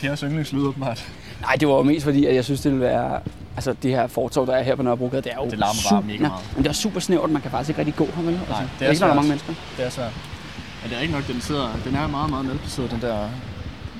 [0.00, 1.08] Pers yndlingslyd, åbenbart.
[1.40, 3.20] Nej, det var jo mest fordi, at jeg synes, det ville være...
[3.56, 5.50] Altså, det her fortov, der er her på Nørrebrogade, det er jo...
[5.50, 6.44] Det larmer bare mega meget.
[6.54, 8.34] Men det er super snævert, man kan faktisk ikke rigtig gå her, vel?
[8.48, 9.16] Altså, det er der er ikke, når der er svært.
[9.16, 9.54] mange mennesker.
[9.76, 10.12] Det er svært.
[10.82, 11.68] Men det er ikke nok, den sidder...
[11.84, 13.28] Den er meget, meget malplaceret, den der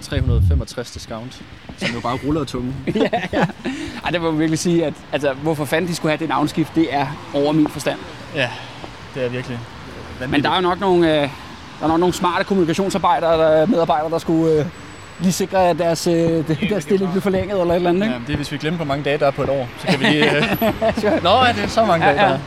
[0.02, 1.42] 365 discount,
[1.76, 2.74] som jo bare ruller tunge.
[4.04, 6.74] Ej, det må man virkelig sige, at altså, hvorfor fanden de skulle have det navnskift,
[6.74, 7.98] det er over min forstand.
[8.35, 8.50] Ja,
[9.14, 9.59] det er virkelig.
[10.28, 11.28] Men der er jo nok nogle, øh,
[11.80, 14.66] der er nok nogle smarte kommunikationsarbejdere, der, medarbejdere, der skulle øh,
[15.20, 18.06] lige sikre, at deres, øh, deres stilling blev forlænget eller et eller andet.
[18.06, 18.26] Ja, Ikke?
[18.26, 20.00] det er, hvis vi glemmer, hvor mange dage der er på et år, så kan
[20.00, 20.37] vi lige...
[20.37, 20.42] Øh...
[21.22, 22.35] Nå, ja, det er så mange dage, Ja, der ja.
[22.35, 22.38] er.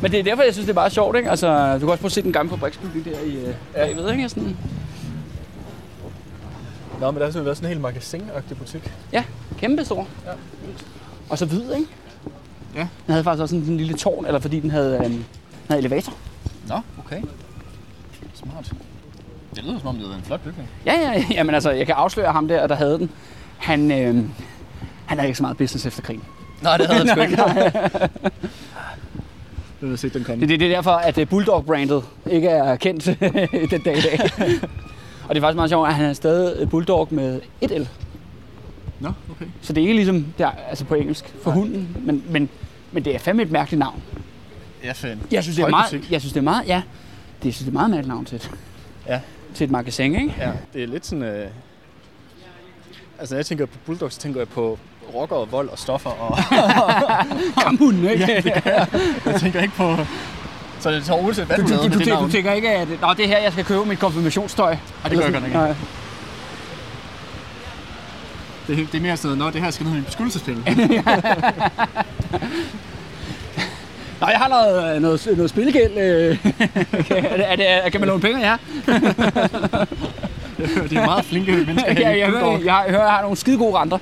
[0.00, 1.16] Men det er derfor, jeg synes, det er bare sjovt.
[1.16, 1.30] Ikke?
[1.30, 4.10] Altså, du kan også prøve at se den gamle fabriksbygning der i øh, bagved.
[4.12, 4.28] Ikke?
[4.28, 4.56] Sådan,
[7.04, 8.92] Nå, men der har simpelthen været sådan en helt magasin-agtig butik.
[9.12, 9.24] ja,
[9.58, 10.08] kæmpe stor.
[10.26, 10.30] Ja.
[11.30, 11.86] Og så hvid, ikke?
[12.74, 12.80] Ja.
[12.80, 15.26] Den havde faktisk også sådan en lille tårn, eller fordi den havde, øh, den
[15.68, 16.12] havde elevator.
[16.68, 16.74] Nå,
[17.06, 17.22] okay.
[18.34, 18.72] Smart.
[19.54, 20.68] Det lyder som om, det er en flot bygning.
[20.86, 23.10] Ja, ja, ja, men altså, jeg kan afsløre ham der, der havde den.
[23.58, 24.24] Han, øh,
[25.06, 26.22] han havde ikke så meget business efter krigen.
[26.62, 27.36] Nej, det havde han sgu ikke.
[29.80, 30.40] Det har set den komme.
[30.40, 33.04] Det, det, det er derfor, at øh, Bulldog-brandet ikke er kendt
[33.70, 34.18] den dag i dag.
[35.28, 37.88] Og det er faktisk meget sjovt, at han er stadig Bulldog med et L.
[39.00, 39.44] Nå, okay.
[39.62, 41.58] Så det er ikke ligesom det er, altså på engelsk for Nej.
[41.58, 42.48] hunden, men, men,
[42.92, 44.02] men det er fandme et mærkeligt navn.
[44.84, 45.26] Ja, fanden.
[45.30, 46.82] Jeg synes, det er meget, jeg synes, det er meget, ja,
[47.38, 48.50] det, jeg synes, det er meget mærkeligt navn til et,
[49.08, 49.20] Ja.
[49.54, 50.34] til et magasin, ikke?
[50.38, 51.24] Ja, det er lidt sådan...
[51.24, 51.46] Øh...
[53.18, 54.78] Altså, når jeg tænker på Bulldog, så tænker jeg på
[55.14, 56.10] rocker og vold og stoffer.
[56.10, 56.38] Og
[57.64, 58.24] Kamphunden, ikke?
[58.66, 58.86] ja,
[59.26, 59.96] jeg tænker ikke på...
[60.84, 63.08] Så det tager uanset, hvad Du, du, du, du, du, du tænker ikke, at Nå,
[63.16, 64.70] det er her, jeg skal købe mit konfirmationstøj?
[64.72, 65.56] Ej, det gør jeg godt ikke.
[65.56, 65.74] Nej.
[68.66, 70.62] Det, er- det er mere sådan noget, nå, det her skal ned i min beskyttelsespenge.
[74.20, 75.90] Nå, jeg har noget, noget, noget spillegæld.
[75.98, 76.38] øh.
[77.10, 78.56] er det, er det, kan man låne penge her?
[80.88, 83.36] det er meget flinke mennesker her Ja, jeg, hører, jeg, jeg hører, jeg har nogle
[83.36, 83.98] skide gode renter.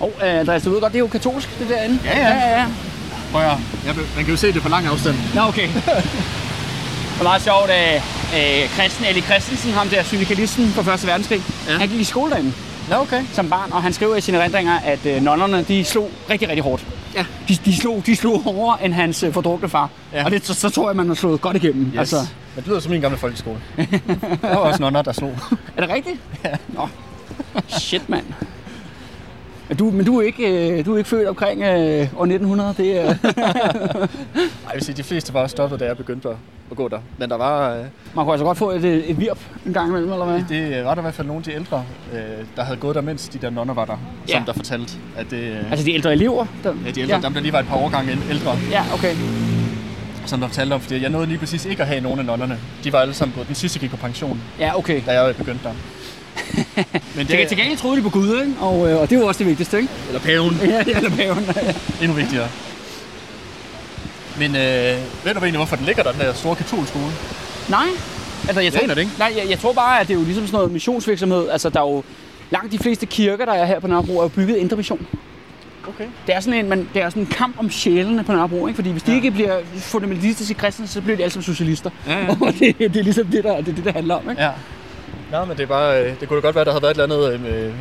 [0.00, 1.98] Og uh, Andreas, du ved godt, det er jo katolsk, det derinde.
[2.04, 2.28] Ja, ja.
[2.34, 2.66] ja, ja.
[3.34, 5.16] Prøv at, ja, man kan jo se det på lang afstand.
[5.34, 5.68] Nå, okay.
[7.14, 11.06] Det var meget sjovt, at uh, Christian Eli Christensen, ham der syndikalisten fra 1.
[11.06, 11.72] verdenskrig, Ja.
[11.72, 11.78] ja.
[11.78, 12.52] han gik i skole derinde
[12.90, 13.22] Nå, okay.
[13.32, 16.62] som barn, og han skriver i sine erindringer, at uh, nonnerne, de slog rigtig, rigtig
[16.62, 16.86] hårdt.
[17.14, 17.24] Ja.
[17.48, 19.88] De, de, slog, de slog hårdere end hans uh, fordrukne far.
[20.12, 20.24] Ja.
[20.24, 21.86] Og det, så, så tror jeg, man har slået godt igennem.
[21.86, 21.98] Yes.
[21.98, 22.16] Altså,
[22.54, 23.58] Men det lyder som min gamle folkeskole.
[23.76, 25.38] der var også nonner, der slog.
[25.76, 26.16] er det rigtigt?
[26.44, 26.50] Ja.
[26.68, 26.88] Nå.
[27.68, 28.24] Shit, mand.
[29.78, 31.68] Du, men du er ikke, øh, du er ikke født omkring øh,
[32.16, 33.04] år 1900, det er...
[33.04, 33.16] Ej,
[34.34, 36.34] jeg vil sige, de fleste var stoppet, da jeg begyndte at,
[36.70, 36.98] at gå der.
[37.18, 37.78] Men der var, øh,
[38.14, 40.42] Man kunne altså godt få et, øh, et virp en gang imellem, eller hvad?
[40.48, 41.84] det var der i hvert fald nogle af de ældre,
[42.14, 42.20] øh,
[42.56, 43.96] der havde gået der, mens de der nonner var der,
[44.28, 44.32] Ja.
[44.32, 46.46] som der fortalte, at det, øh, Altså de ældre elever?
[46.64, 47.20] Der, ja, de ældre, ja.
[47.22, 49.14] dem der lige var et par årgange ældre, Ja, okay.
[50.26, 52.58] som der fortalte om, fordi jeg nåede lige præcis ikke at have nogen af nonnerne.
[52.84, 55.00] De var alle sammen gået, den sidste gik på pension, Ja, okay.
[55.06, 55.72] da jeg begyndte der.
[57.16, 58.52] Men Til, til gengæld troede de på Gud, ikke?
[58.60, 59.88] Og, øh, og det var også det vigtigste, ikke?
[60.08, 61.46] eller paven, Ja, ja, eller paven.
[62.02, 62.48] endnu vigtigere.
[64.38, 64.56] Men øh,
[65.24, 67.12] ved du egentlig, hvorfor den ligger der, den der store katolskole?
[67.68, 67.86] Nej.
[68.48, 69.10] Altså, jeg tror, det ikke.
[69.18, 71.48] Nej, jeg, jeg tror bare, at det er jo ligesom sådan noget missionsvirksomhed.
[71.48, 72.02] Altså, der er jo
[72.50, 75.06] langt de fleste kirker, der er her på Nørrebro, er jo bygget indre mission.
[75.88, 76.04] Okay.
[76.26, 78.76] Det er sådan en, man, det er sådan en kamp om sjælene på Nørrebro, ikke?
[78.76, 79.16] Fordi hvis de Ja.
[79.16, 81.90] ikke bliver fundamentalistiske kristne, så bliver de alle sammen socialister.
[82.06, 82.28] Ja, ja.
[82.46, 84.42] Og det, det er ligesom det, der, det, det, der handler om, ikke?
[84.42, 84.50] Ja.
[85.34, 87.02] Nå, men det er bare, øh, det kunne da godt være, der havde været et
[87.02, 87.72] eller andet øh, med,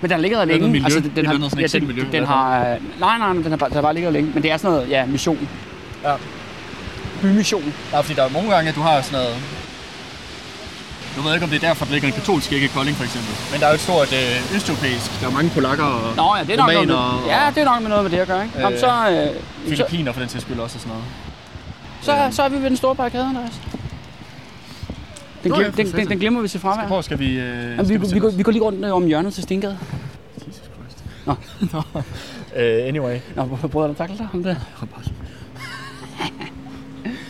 [0.00, 0.72] Men den ligger der Noget længe.
[0.72, 0.84] miljø.
[0.84, 2.60] Altså, den, eller har, andet sådan ja, den, i den har...
[2.60, 4.30] øh, Nej, nej, men den har, bare- den har bare ligget der længe.
[4.34, 5.48] Men det er sådan noget, ja, mission.
[6.04, 6.14] Ja.
[7.22, 7.74] Bymission.
[7.92, 9.36] Nej, fordi der er mange gange, at du har sådan noget...
[11.16, 13.04] Du ved ikke, om det er derfor, der ligger en katolsk kirke i Kolding, for
[13.04, 13.32] eksempel.
[13.52, 15.20] Men der er jo et stort øh, østeuropæisk.
[15.20, 17.64] Der er mange polakker og Nå ja, det er nok noget med, ja, det er
[17.64, 18.58] nok med noget med det at gøre, ikke?
[18.58, 22.30] Jamen, Øh, så, øh, filippiner for den sags skyld også og sådan noget.
[22.30, 23.52] så, så er vi ved den store barrikade, Andreas.
[25.42, 26.86] Den, Nå glem, ja, den, den, den glemmer vi til fravær.
[26.86, 27.38] hvor skal vi...
[27.38, 28.38] Øh, Jamen, vi, skal vi, sætte går, os?
[28.38, 29.78] vi går lige rundt øh, om hjørnet til Stengade.
[30.48, 31.04] Jesus Christ.
[31.26, 31.32] Nå.
[32.58, 33.18] uh, anyway.
[33.36, 34.56] Nå, prøver du at takle dig om det?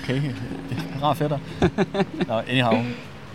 [0.02, 0.14] Okay,
[0.68, 1.38] det er rar fætter.
[2.28, 2.84] Nå, anyhow.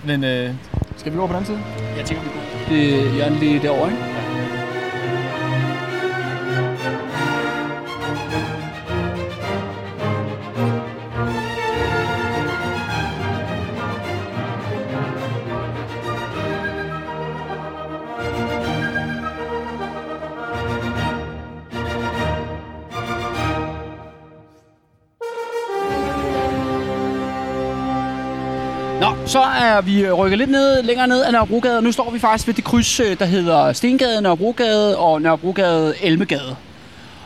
[0.05, 0.53] Men øh,
[0.97, 1.59] skal vi gå på den anden side?
[1.97, 2.75] Jeg tænker, vi går.
[2.75, 4.32] Det er hjørnet lige derovre, ikke?
[29.21, 31.81] Nå, så er vi rykket lidt ned, længere ned af Nørrebrogade.
[31.81, 36.55] Nu står vi faktisk ved det kryds, øh, der hedder Stengade, Nørrebrogade og Nørrebrogade Elmegade.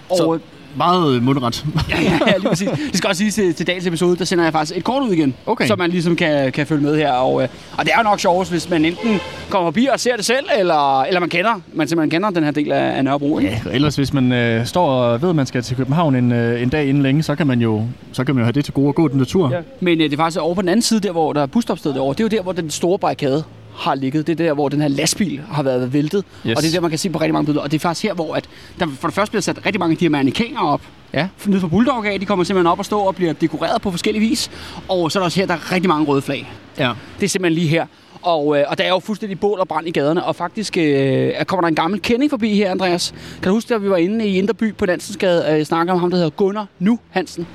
[0.10, 0.39] Og Så-
[0.76, 1.66] Meget mundret.
[1.90, 2.70] ja, ja, ja, lige præcis.
[2.70, 5.12] Det skal også sige til, til dagens episode, der sender jeg faktisk et kort ud
[5.12, 5.34] igen.
[5.46, 5.68] Okay.
[5.68, 7.12] Så man ligesom kan, kan følge med her.
[7.12, 10.16] Og, øh, og det er jo nok sjovest, hvis man enten kommer forbi og ser
[10.16, 13.40] det selv, eller, eller man kender, man simpelthen kender den her del af, af Nørrebro.
[13.40, 13.62] Ikke?
[13.66, 16.62] Ja, ellers hvis man øh, står og ved, at man skal til København en, øh,
[16.62, 18.74] en dag inden længe, så kan man jo så kan man jo have det til
[18.74, 19.52] gode at gå den der tur.
[19.52, 19.60] Ja.
[19.80, 21.94] Men øh, det er faktisk over på den anden side, der hvor der er busstopsted
[21.94, 22.14] derovre.
[22.14, 23.44] Det er jo der, hvor den store barrikade
[23.78, 24.28] har ligget.
[24.28, 26.24] Det er der, hvor den her lastbil har været væltet.
[26.48, 26.56] Yes.
[26.56, 27.63] Og det er der, man kan se på rigtig mange billeder.
[27.63, 28.46] Og det er faktisk her, hvor at
[28.80, 30.82] der for det første bliver sat rigtig mange af de her mannequiner op.
[31.13, 31.28] Ja.
[31.46, 34.30] Nede fra Bulldog af, de kommer simpelthen op og stå og bliver dekoreret på forskellige
[34.30, 34.52] vis.
[34.88, 36.52] Og så er der også her, der er rigtig mange røde flag.
[36.80, 36.92] Ja.
[37.20, 37.86] Det er simpelthen lige her.
[38.22, 41.32] Og, øh, og der er jo fuldstændig bål og brand i gaderne, og faktisk øh,
[41.46, 43.13] kommer der en gammel kending forbi her, Andreas.
[43.42, 46.00] Kan du huske, da vi var inde i Inderby på Dansensgade og øh, snakkede om
[46.00, 47.48] ham, der hedder Gunnar Nu Hansen?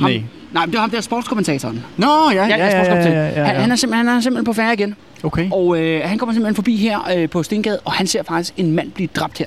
[0.00, 0.22] Ham, Nej.
[0.52, 1.84] Nej, men det var ham der sportskommentatoren.
[1.96, 3.16] Nå, ja, ja, ja, ja, sportskommentator.
[3.16, 3.60] ja, ja, Han, ja.
[3.60, 4.96] han, er simpelthen, han er simpelthen på færre igen.
[5.26, 5.48] Okay.
[5.52, 8.72] Og øh, han kommer simpelthen forbi her øh, på Stengade, og han ser faktisk en
[8.72, 9.46] mand blive dræbt her.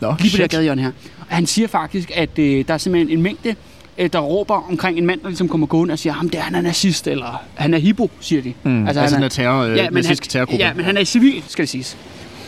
[0.00, 0.50] Nå, Lige på det her shit.
[0.50, 0.90] gadehjørne her.
[1.30, 3.54] Og han siger faktisk, at øh, der er simpelthen en mængde,
[3.98, 6.54] øh, der råber omkring en mand, der ligesom kommer gående og siger, ham der han
[6.54, 8.54] er nazist, eller han er hippo, siger de.
[8.62, 10.64] Mm, altså, altså han her terror, øh, Ja, men han, terrorgruppe.
[10.64, 11.96] ja, men han er i civil, skal det siges.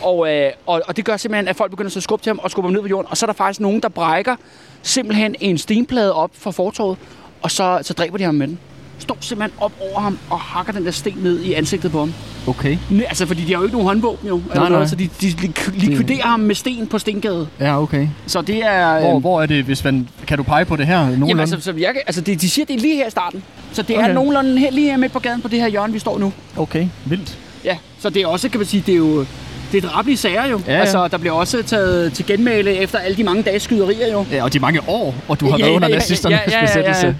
[0.01, 2.39] Og, øh, og, og det gør simpelthen, at folk begynder så at skubbe til ham
[2.39, 3.07] og skubbe ham ned på jorden.
[3.09, 4.35] Og så er der faktisk nogen, der brækker
[4.81, 6.97] simpelthen en stenplade op fra fortorvet,
[7.41, 8.59] og så, så dræber de ham med den.
[8.99, 12.13] Står simpelthen op over ham og hakker den der sten ned i ansigtet på ham.
[12.47, 12.77] Okay.
[13.07, 14.41] Altså, fordi de har jo ikke nogen håndvåben jo.
[14.55, 14.85] Nej, nej.
[14.85, 17.47] Så de, de lik- likviderer ham med sten på Stengade.
[17.59, 18.07] Ja, okay.
[18.27, 18.99] Så det er...
[18.99, 20.07] Hvor, øhm, hvor er det, hvis man...
[20.27, 21.27] Kan du pege på det her nogenlunde?
[21.27, 23.43] Jamen, altså, så jeg, kan- altså de, de siger, det er lige her i starten.
[23.73, 24.13] Så det er Okay.
[24.13, 26.33] nogenlunde her, lige her midt på gaden på det her hjørne, vi står nu.
[26.57, 27.37] Okay, vildt.
[27.65, 29.25] Ja, så det er også, kan man sige, det er jo...
[29.71, 30.61] Det er drabelige sager jo.
[30.67, 30.79] Ja, ja.
[30.79, 34.25] Altså, der bliver også taget til genmæle efter alle de mange dages skyderier jo.
[34.31, 37.15] Ja, og de mange år, og du har været under nazisternes besættelse.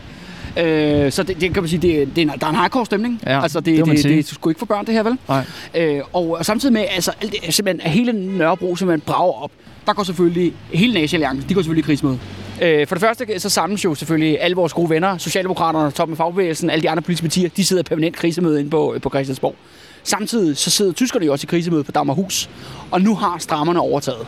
[0.57, 2.85] Øh, så det, det, kan man sige, det, det er, en- der er en hardcore
[2.85, 3.21] stemning.
[3.25, 5.17] Ja, altså, det, det det, det, det, er sgu ikke for børn, det her, vel?
[5.27, 5.43] Nej.
[5.75, 9.51] Øh, og, og samtidig med, altså, alt det, simpelthen, at hele Nørrebro simpelthen brager op.
[9.85, 12.19] Der går selvfølgelig, hele Nazi-alliancen, de går selvfølgelig i krigsmøde.
[12.61, 16.17] Øh, for det første så samles jo selvfølgelig alle vores gode venner, Socialdemokraterne, toppen af
[16.17, 19.55] fagbevægelsen, alle de andre politiske partier, de sidder i permanent krisemøde inde på, på Christiansborg.
[20.03, 22.49] Samtidig så sidder tyskerne jo også i krisemøde på Dagmarhus,
[22.91, 24.27] og nu har strammerne overtaget.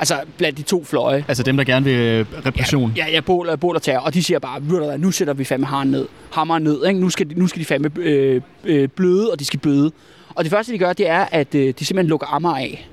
[0.00, 1.24] Altså blandt de to fløje.
[1.28, 2.92] Altså dem, der gerne vil øh, repression.
[2.96, 4.00] Ja, ja, bål, bål og terror.
[4.00, 6.06] Og de siger bare, ved du hvad, nu sætter vi fandme haren ned.
[6.32, 7.00] Hammeren ned, ikke?
[7.00, 9.92] Nu skal, nu skal de fandme øh, øh, bløde, og de skal bøde.
[10.34, 12.88] Og det første, de gør, det er, at øh, de simpelthen lukker Amager af.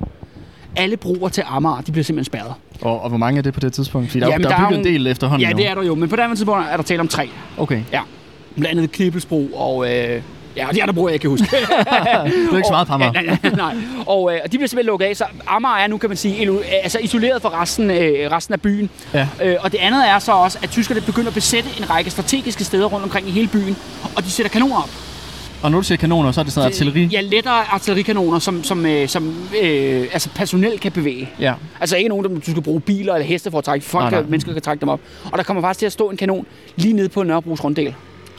[0.75, 2.53] Alle broer til Amager, de bliver simpelthen spærret.
[2.81, 4.09] Og, og hvor mange er det på det tidspunkt?
[4.09, 5.57] Fordi der, Jamen, der, der er bygget en del efterhånden Ja, jo.
[5.57, 5.95] det er der jo.
[5.95, 7.29] Men på det andet tidspunkt er der tale om tre.
[7.57, 7.81] Okay.
[7.91, 8.01] Ja.
[8.55, 9.93] Blandt andet Knibbelsbro og...
[9.95, 10.21] Øh,
[10.57, 11.47] ja, og de andre broer, jeg ikke kan huske.
[12.49, 13.11] Du er ikke så meget på Amager.
[13.15, 13.75] Ja, nej, nej, nej.
[14.05, 16.63] Og øh, de bliver simpelthen lukket af, så Amager er nu, kan man sige, ilo-
[16.83, 18.89] altså isoleret fra resten, øh, resten af byen.
[19.13, 19.27] Ja.
[19.43, 22.63] Øh, og det andet er så også, at tyskerne begynder at besætte en række strategiske
[22.63, 23.77] steder rundt omkring i hele byen,
[24.15, 24.89] og de sætter kanoner op.
[25.63, 27.05] Og når du siger kanoner, så er det sådan artilleri?
[27.05, 31.29] Ja, lettere artillerikanoner, som, som, øh, som øh, altså personel kan bevæge.
[31.39, 31.53] Ja.
[31.79, 33.85] Altså ikke nogen, der du skal bruge biler eller heste for at trække.
[33.85, 34.21] Folk, nej, nej.
[34.21, 34.99] Kan, mennesker kan trække dem op.
[35.31, 37.93] Og der kommer faktisk til at stå en kanon lige nede på Nørrebros runddel.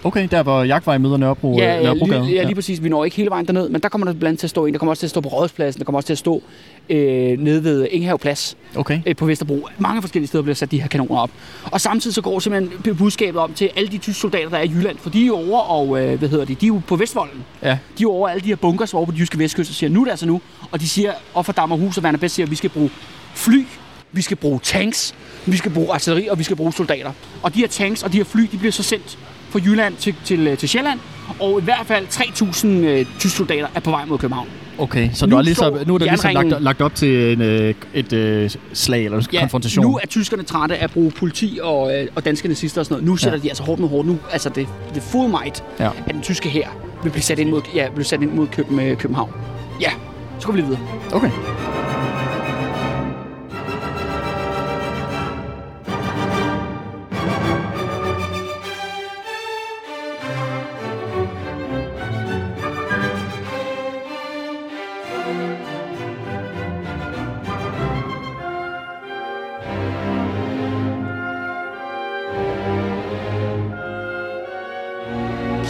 [0.05, 2.25] Okay, der hvor Jagtvej møder Nørrebro, Ja, øh, ja, Nørrebrogade.
[2.25, 2.83] lige, ja, lige præcis.
[2.83, 4.67] Vi når ikke hele vejen derned, men der kommer der blandt andet til at stå
[4.67, 4.73] en.
[4.73, 5.79] Der kommer også til at stå på Rådhuspladsen.
[5.81, 6.43] Der kommer også til at stå
[6.91, 9.01] øh, nede ved Ingenhav Plads Okay.
[9.07, 9.69] øh, på Vesterbro.
[9.79, 11.31] Mange forskellige steder bliver sat de her kanoner op.
[11.65, 14.69] Og samtidig så går simpelthen budskabet om til alle de tyske soldater, der er i
[14.71, 14.99] Jylland.
[14.99, 17.45] For de er jo over, og øh, hvad hedder de, de er jo på Vestvolden.
[17.63, 17.69] Ja.
[17.69, 19.91] De er jo over alle de her bunkers over på de jyske vestkyst og siger,
[19.91, 20.41] nu er det altså nu.
[20.71, 22.91] Og de siger, og for Dammerhus og Werner Best siger, at vi skal bruge
[23.35, 23.65] fly,
[24.13, 25.15] vi skal bruge tanks,
[25.47, 27.13] vi skal bruge artilleri, og vi skal bruge soldater.
[27.43, 29.19] Og de her tanks og de her fly, de bliver så sendt
[29.51, 30.99] fra Jylland til, til, til Sjælland.
[31.41, 34.49] Og i hvert fald 3.000 øh, tyske soldater er på vej mod København.
[34.79, 37.33] Okay, så Nu nu, er, ligesom, står nu er der ligesom lagt, lagt op til
[37.33, 39.85] en, øh, et øh, slag eller en konfrontation.
[39.85, 42.95] nu er tyskerne trætte af at bruge politi og, øh, og danske nazister og sådan
[42.95, 43.07] noget.
[43.07, 43.43] Nu sætter Ja.
[43.43, 44.09] de altså hårdt mod hårdt.
[44.09, 45.85] Nu, altså det, det full might Ja.
[46.07, 46.69] af den tyske her
[47.03, 48.47] vil blive sat ind mod, ja, vil sat ind mod
[48.97, 49.31] København.
[49.81, 49.91] Ja,
[50.39, 50.83] så går vi lige videre.
[51.13, 51.31] Okay.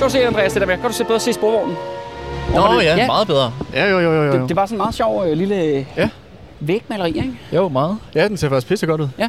[0.08, 0.76] Du se, Andreas, det der med.
[0.76, 1.76] Kan du se bedre se sporvognen?
[2.54, 3.52] Nå det- ja, meget bedre.
[3.74, 4.32] Ja, jo, jo, jo, jo.
[4.32, 6.08] Det, det var sådan en meget sjov øh, lille Ja.
[6.60, 7.32] vægmaleri, ikke?
[7.52, 7.96] Jo, meget.
[8.14, 9.08] Ja, den ser faktisk pisse godt ud.
[9.18, 9.28] Ja.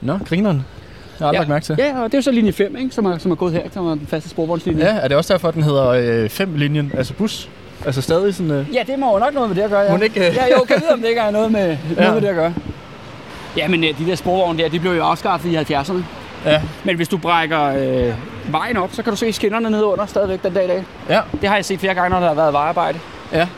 [0.00, 0.64] Nå, grineren.
[1.20, 1.76] Jeg har aldrig lagt mærke til.
[1.78, 2.90] Ja, og det er jo så linje 5, ikke?
[2.94, 4.84] Som, er, som er gået her, som er den faste sporvognslinje.
[4.84, 7.48] Ja, er det også derfor, at den hedder 5-linjen, altså bus?
[7.86, 8.52] Altså stadig sådan...
[8.52, 8.66] Øh...
[8.74, 9.96] Ja, det må jo nok noget med det at gøre, ja.
[9.96, 10.34] Må ikke, øh?
[10.34, 12.00] Ja, jo, kan vide, om det ikke er noget med, Ja.
[12.02, 12.54] noget med det at gøre.
[13.56, 16.02] Ja, men øh, de der sporvogne der, de blev jo afskaffet i 70'erne.
[16.44, 16.62] Ja.
[16.84, 18.14] Men hvis du brækker øh,
[18.52, 20.84] vejen op, så kan du se skinnerne nede under stadigvæk den dag i dag.
[21.08, 21.20] Ja.
[21.40, 22.98] Det har jeg set flere gange, når der har været vejarbejde.
[23.32, 23.48] Ja.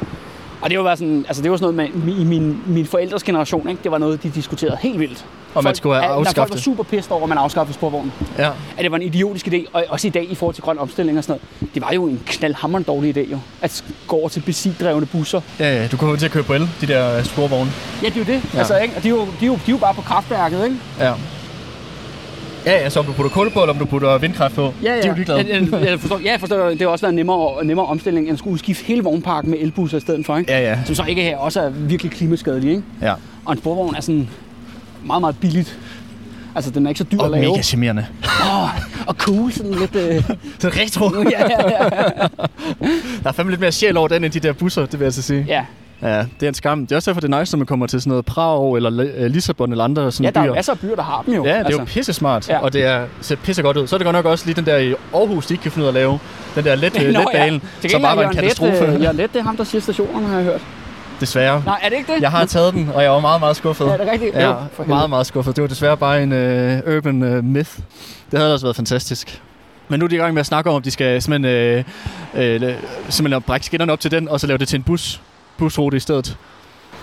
[0.61, 3.69] Og det var, sådan, altså det var sådan noget med, i min, min forældres generation,
[3.69, 3.83] ikke?
[3.83, 5.25] det var noget, de diskuterede helt vildt.
[5.55, 8.13] Og man skulle have Når folk afskaffet var super pissed over, at man afskaffede sporvognen.
[8.39, 8.49] Ja.
[8.49, 11.19] At det var en idiotisk idé, og også i dag i forhold til grøn omstilling
[11.19, 11.75] og sådan noget.
[11.75, 15.41] Det var jo en knaldhammerende dårlig idé jo, at gå over til benzindrevne busser.
[15.59, 17.71] Ja, ja, du kommer til at køre på el, de der sporvogne.
[18.03, 18.43] Ja, det er jo det.
[18.55, 18.59] Ja.
[18.59, 18.97] Altså, ikke?
[18.97, 20.77] Og de er, jo, de, er jo, de er jo bare på kraftværket, ikke?
[20.99, 21.13] Ja.
[22.67, 24.75] Ja, altså om du putter kul på, eller om du putter vindkraft på.
[24.83, 25.01] Ja, ja.
[25.01, 25.39] De er jo ligeglade.
[25.39, 26.69] Jeg, jeg, jeg forstår, ja, jeg forstår.
[26.69, 29.59] Det har også været en nemmere, nemmere omstilling, end at skulle skifte hele vognparken med
[29.61, 30.53] elbusser i stedet for, ikke?
[30.53, 30.79] Ja, ja.
[30.85, 32.83] Som så ikke her også er virkelig klimaskadelig, ikke?
[33.03, 33.15] ja.
[33.45, 34.29] Og en sporvogn er sådan
[35.05, 35.79] meget, meget billigt.
[36.55, 37.51] Altså, den er ikke så dyr Og at lave.
[37.51, 38.07] mega charmerende.
[38.53, 38.69] Oh,
[39.07, 39.97] og cool, sådan lidt...
[39.97, 40.15] Øh...
[40.65, 41.11] Er retro.
[41.31, 41.89] ja, ja, ja.
[43.23, 45.13] Der er fandme lidt mere sjæl over den, end de der busser, det vil jeg
[45.13, 45.45] så sige.
[45.49, 45.65] ja.
[46.03, 46.81] Ja, det er en skam.
[46.87, 49.07] Det er også derfor, det er nice, når man kommer til sådan noget Prag eller
[49.17, 50.49] øh, Lissabon eller andre sådan ja, der er byer.
[50.49, 51.45] jo masser af byer, der har dem jo.
[51.45, 51.95] Ja, det er jo altså.
[51.95, 52.55] pisse smart, Ja.
[52.55, 52.61] ja.
[52.61, 53.87] og det er, ser pisse godt ud.
[53.87, 55.83] Så er det godt nok også lige den der i Aarhus, de ikke kan finde
[55.83, 56.19] ud af at lave.
[56.55, 58.85] Den der let, Nå, letbane, Til som gengæld bare er var en Jørgen Let, katastrofe.
[58.95, 60.61] øh, Jørgen Let, det er ham, der siger stationerne, har jeg hørt.
[61.21, 61.63] Desværre.
[61.67, 62.23] Nej, er det ikke det?
[62.23, 63.85] Jeg har taget den, og jeg var meget, meget skuffet.
[63.87, 64.35] Ja, er det rigtigt?
[64.35, 65.57] Ja, for meget, meget skuffet.
[65.57, 67.71] Det var desværre bare en uh, urban uh, myth.
[68.31, 69.43] Det havde også været fantastisk.
[69.89, 71.85] Men nu er de i gang med at snakke om, at de skal simpelthen,
[72.35, 72.75] øh, øh,
[73.09, 75.21] simpelthen brække skinnerne op til den, og så lave det til en bus,
[75.61, 76.37] busrute i stedet.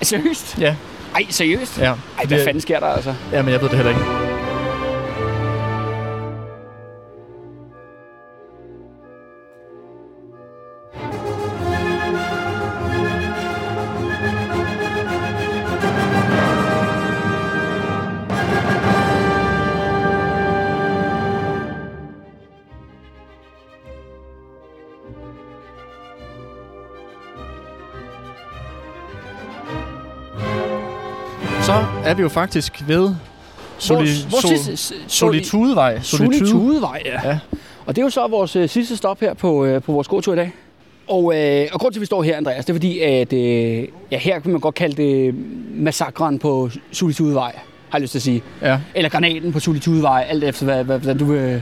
[0.01, 0.58] Seriøst?
[0.60, 0.76] Ja,
[1.16, 1.78] Ej, seriøst?
[1.80, 1.93] ja.
[2.18, 3.14] Ej, hvad fanden sker der altså?
[3.32, 4.36] Ja, men jeg ved det heller ikke.
[32.18, 33.09] Vi jo faktisk ved
[33.80, 35.99] Soli, Vores- vores Sol- sidste- s- Solitudevej.
[36.01, 37.30] Solitudevej, ja.
[37.30, 37.39] Ja.
[37.86, 40.34] Og det er jo så vores øh, sidste stop her på, øh, på vores gåtur
[40.34, 40.51] i dag.
[41.07, 43.88] Og, øh, og grund til, at vi står her, Andreas, det er fordi, at øh,
[44.11, 45.36] ja, her kan man godt kalde det
[45.76, 47.51] massakren på Solitudevej,
[47.89, 48.43] har jeg lyst til at sige.
[48.61, 48.80] Ja.
[48.95, 51.61] Eller granaten på Solitudevej, alt efter, hvad, hvad, hvordan du vil,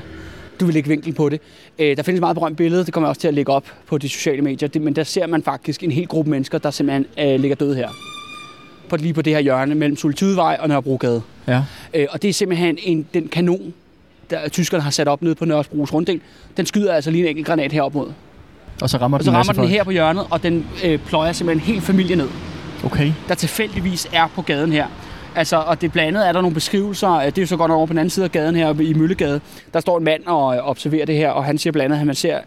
[0.60, 1.42] du vil lægge vinkel på det.
[1.80, 3.66] Øh, der findes et meget berømt billede, det kommer jeg også til at lægge op
[3.88, 6.72] på de sociale medier, det, men der ser man faktisk en hel gruppe mennesker, der
[6.72, 7.90] simpelthen øh, ligger døde her.
[8.90, 11.22] På, lige på det her hjørne mellem Solitudevej og Nørrebrogade.
[11.48, 11.62] Ja.
[11.94, 13.74] Øh, og det er simpelthen en, den kanon,
[14.30, 16.22] der tyskerne har sat op nede på Nørrebros runddel.
[16.58, 18.12] Den skyder altså lige en enkelt granat herop mod.
[18.82, 19.70] Og så rammer Og den så rammer den folk.
[19.70, 22.30] her på hjørnet, og den øh, pløjer simpelthen helt familie ned,
[22.86, 23.12] Okay.
[23.28, 24.88] der tilfældigvis er på gaden her.
[25.36, 27.72] Altså, og det blandt andet er der nogle beskrivelser, øh, det er jo så godt
[27.72, 29.42] over på den anden side af gaden her i Møllegade.
[29.74, 32.06] Der står en mand og øh, observerer det her, og han siger blandt andet, at
[32.08, 32.40] man ser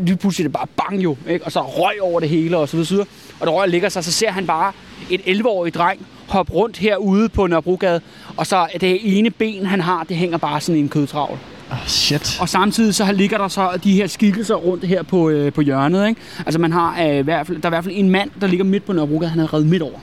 [0.00, 1.44] lige pludselig er det bare bang jo, ikke?
[1.44, 3.06] og så røg over det hele og så videre.
[3.40, 4.72] Og det røg ligger sig, så ser han bare
[5.10, 8.00] et 11-årig dreng hoppe rundt herude på Nørrebrogade,
[8.36, 11.38] og så det ene ben, han har, det hænger bare sådan i en kødtravl.
[11.70, 12.38] Oh, shit.
[12.40, 16.08] Og samtidig så ligger der så de her skikkelser rundt her på, øh, på hjørnet.
[16.08, 16.20] Ikke?
[16.46, 18.46] Altså man har øh, i hvert fald, der er i hvert fald en mand, der
[18.46, 19.98] ligger midt på Nørrebrogade, han er reddet midt over.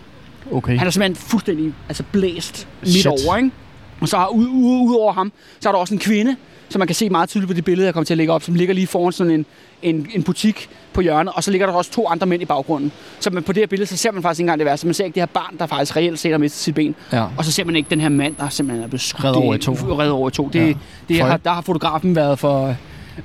[0.51, 0.77] Okay.
[0.77, 3.07] Han er simpelthen fuldstændig altså blæst midt Shit.
[3.07, 3.37] over.
[3.37, 3.51] Ikke?
[4.01, 6.35] Og så ud, ud, ud over ham, så er der også en kvinde,
[6.71, 8.43] som man kan se meget tydeligt på det billede, jeg kommer til at lægge op,
[8.43, 9.45] som ligger lige foran sådan en,
[9.81, 12.91] en, en butik på hjørnet, og så ligger der også to andre mænd i baggrunden.
[13.19, 14.87] Så man, på det her billede, så ser man faktisk ikke engang det værste.
[14.87, 16.95] Man ser ikke det her barn, der faktisk reelt set har mistet sit ben.
[17.13, 17.25] Ja.
[17.37, 19.55] Og så ser man ikke den her mand, der simpelthen er blevet skudt Reddet over
[19.55, 19.71] i to.
[19.73, 20.49] Reddet over i to.
[20.53, 20.73] Det, Ja.
[21.09, 22.75] det har, der har fotografen været for,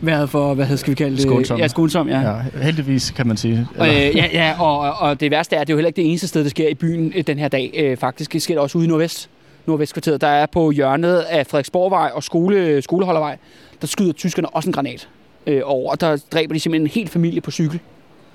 [0.00, 1.22] været for hvad hedder, skal vi kalde det?
[1.22, 1.58] Skånsom.
[1.58, 2.20] Ja, skånsom, ja.
[2.20, 3.66] Ja, heldigvis kan man sige.
[3.78, 5.96] Og, øh, ja, ja og, og- det værste er, at det er jo heller ikke
[6.02, 7.70] det eneste sted, der sker i byen øh, den her dag.
[7.78, 9.28] Øh, faktisk sker det også ude i Nordvest.
[9.66, 10.20] Nordvestkvarteret.
[10.20, 13.36] Der er på hjørnet af Frederiksborgvej og skole, Skoleholdervej,
[13.80, 15.08] der skyder tyskerne også en granat
[15.46, 15.90] øh, over.
[15.90, 17.80] Og der dræber de simpelthen en hel familie på cykel.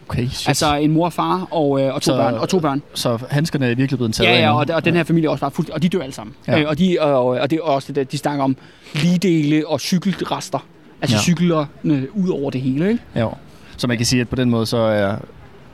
[0.09, 0.47] Okay, shit.
[0.47, 2.81] Altså en mor og far og, øh, og, to, Så- børn, og to børn.
[2.93, 5.41] så handskerne er virkelig blevet taget Ja, ja, og, og den her familie er også
[5.41, 6.35] bare fuldt, og de dør alle sammen.
[6.47, 6.59] Ja.
[6.59, 8.55] Øh, og, de, og, og det er også det, der, de snakker om
[8.93, 10.65] ligedele og cykelrester.
[11.01, 11.21] Altså ja.
[11.21, 13.03] cyklerne ud over det hele, ikke?
[13.15, 13.27] Ja.
[13.77, 15.15] Så man kan sige, at på den måde, så er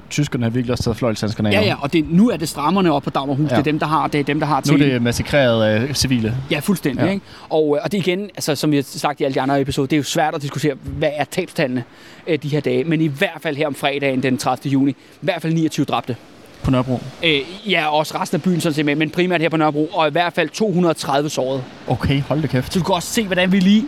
[0.09, 1.53] tyskerne har virkelig også taget fløjlshandskerne af.
[1.53, 3.51] Ja, ja, og det, nu er det strammerne op på Dagmarhus.
[3.51, 3.55] Ja.
[3.55, 4.91] Det er dem, der har, det er dem, der har Nu er til.
[4.91, 6.37] det massakreret af civile.
[6.51, 7.05] Ja, fuldstændig.
[7.05, 7.11] Ja.
[7.11, 7.25] Ikke?
[7.49, 9.87] Og, øh, og det igen, altså, som vi har sagt i alle de andre episoder,
[9.87, 11.83] det er jo svært at diskutere, hvad er tabstallene
[12.27, 12.83] øh, de her dage.
[12.83, 14.71] Men i hvert fald her om fredagen den 30.
[14.71, 16.15] juni, i hvert fald 29 dræbte.
[16.63, 16.99] På Nørrebro.
[17.23, 17.39] Øh,
[17.71, 20.11] ja, også resten af byen sådan set med, men primært her på Nørrebro, og i
[20.11, 21.63] hvert fald 230 sårede.
[21.87, 22.73] Okay, hold da kæft.
[22.73, 23.83] Så du kan også se, hvordan vi lige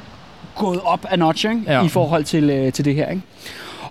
[0.55, 1.61] gået op af notch ikke?
[1.67, 1.74] Ja.
[1.74, 1.86] Ja.
[1.86, 3.09] i forhold til, øh, til det her.
[3.09, 3.22] Ikke?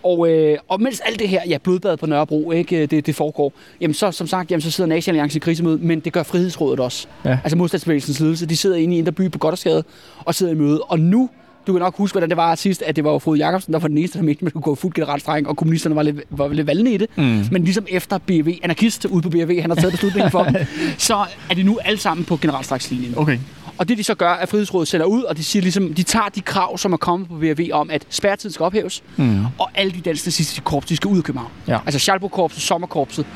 [0.03, 3.53] Og, øh, og mens alt det her, ja, blodbad på Nørrebro, ikke, det, det foregår,
[3.81, 6.81] jamen så, som sagt, jamen, så sidder National Alliance i krisemøde, men det gør Frihedsrådet
[6.81, 7.07] også.
[7.25, 7.39] Ja.
[7.45, 9.85] Altså modstandsbevægelsens ledelse, de sidder inde i Indre By på Goddersgade
[10.19, 10.83] og sidder i møde.
[10.83, 11.31] Og nu,
[11.67, 13.79] du kan nok huske, hvordan det var sidst, at det var jo Frode Jacobsen, der
[13.79, 16.03] var den eneste, der mente, at man skulle gå fuldt generelt streng, og kommunisterne var
[16.03, 17.09] lidt, var lidt valgende i det.
[17.17, 17.45] Mm.
[17.53, 20.47] Men ligesom efter BV, anarkist ude på BV, han har taget beslutningen for
[21.09, 21.17] så
[21.51, 23.15] er de nu alle sammen på generalstrækslinjen.
[23.17, 23.39] Okay.
[23.79, 26.03] Og det de så gør, er at Frihedsrådet sender ud, og de, siger ligesom, de
[26.03, 29.45] tager de krav, som er kommet på VRV om, at spærretiden skal ophæves, Mm.
[29.59, 31.51] og alle de danske nazistiske korps, de skal ud af København.
[31.69, 31.79] Ja.
[31.87, 33.27] Altså Schalburg-korpset, Sommerkorpset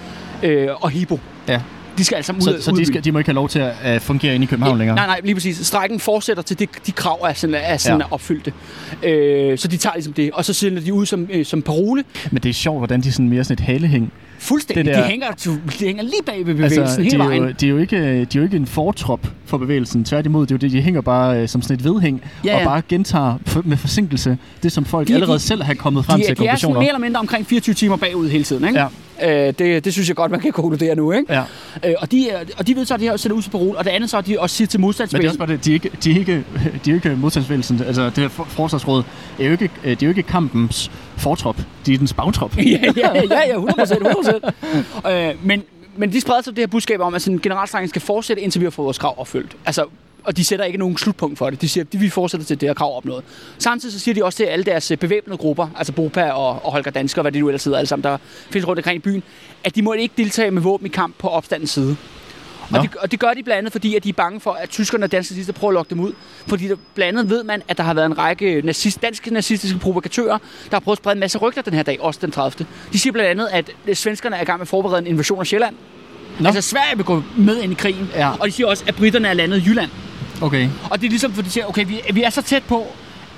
[0.43, 1.21] øh, og Hibo.
[1.49, 1.61] Ja.
[1.99, 3.59] De skal sammen ud, Så, så ud de, skal, de må ikke have lov til
[3.59, 4.97] at uh, fungere inde i København længere?
[4.97, 5.67] Nej, nej, lige præcis.
[5.67, 8.05] Strækken fortsætter til det, de krav er sådan, er sådan Ja.
[8.07, 8.13] ja.
[8.13, 8.53] opfyldte.
[9.03, 12.05] Øh, så de tager ligesom det, og så sender de ud som, øh, som parole.
[12.31, 14.13] Men det er sjovt, hvordan de sådan mere sådan et halehæng.
[14.43, 14.85] Fuldstændig.
[14.85, 15.27] Det der- de, hænger,
[15.81, 17.43] de hænger lige bag ved bevægelsen altså, de, hele er vejen.
[17.43, 20.05] jo, de, er jo ikke, de er jo ikke en fortrop for bevægelsen.
[20.05, 22.61] Tværtimod, det er jo det, de hænger bare øh, som sådan et vedhæng, Ja, og
[22.61, 22.65] ja.
[22.67, 23.35] bare gentager
[23.65, 26.39] med forsinkelse det, som folk De er- allerede de- selv har kommet frem de, til
[26.39, 28.65] de er sådan mere eller mindre omkring 24 timer bagud hele tiden.
[28.69, 28.81] Ikke?
[28.81, 28.87] Ja.
[29.23, 31.13] Øh, det, det synes jeg godt, man kan konkludere nu.
[31.13, 31.33] Ikke?
[31.33, 31.43] Ja.
[31.85, 33.85] Øh, og, de, og de ved så, at de har sendt ud til parole, og
[33.85, 35.39] det andet så, at de også siger til Men det er også modstandsbevægelsen.
[35.39, 36.45] bare det, de er ikke, de er ikke,
[36.85, 39.03] de er ikke modstandsbevægelsen, altså det her for- forsvarsråd,
[39.41, 41.57] er jo ikke, øh, det er jo ikke kampens fortrop,
[41.87, 42.57] de er dens bagtrop.
[42.57, 42.63] ja,
[42.97, 43.97] ja, ja, ja, 100
[45.07, 45.63] 100 øh, men,
[45.97, 48.67] men de spreder så det her budskab om, at sådan, generalstrækken skal fortsætte, indtil vi
[48.67, 49.53] har fået vores krav opfyldt.
[49.67, 49.85] Altså,
[50.25, 51.61] og de sætter ikke nogen slutpunkt for det.
[51.61, 53.25] De siger, at vi fortsætter til det her krav opnået.
[53.59, 56.73] Samtidig så siger de også til alle deres øh, bevæbnede grupper, altså Bopa og, og
[56.73, 58.19] Holger Dansker, hvad det nu ellers hedder, alle sammen, der
[58.51, 59.23] findes rundt omkring i byen,
[59.65, 61.97] at de må ikke deltage med våben i kamp på opstandens side.
[62.71, 62.79] Nå.
[62.79, 64.71] Og det, og det gør de blandt andet, fordi at de er bange for, at
[64.71, 66.13] tyskerne og danske nazister prøver at lokke dem ud.
[66.47, 69.79] Fordi der, blandt andet ved man, at der har været en række nazist, danske nazistiske
[69.79, 70.39] provokatører,
[70.71, 72.67] der har prøvet at sprede en masse rygter den her dag, også den 30.
[72.93, 75.41] De siger blandt andet, at øh, svenskerne er i gang med at forberede en invasion
[75.41, 75.75] af Sjælland.
[76.41, 76.47] Nå.
[76.47, 78.11] Altså Sverige vil gå med ind i krigen.
[78.15, 78.31] Ja.
[78.41, 79.91] Og de siger også, at britterne er landet i Jylland.
[80.41, 80.69] Okay.
[80.91, 82.87] Og det er ligesom, fordi de siger, okay, vi, vi er så tæt på,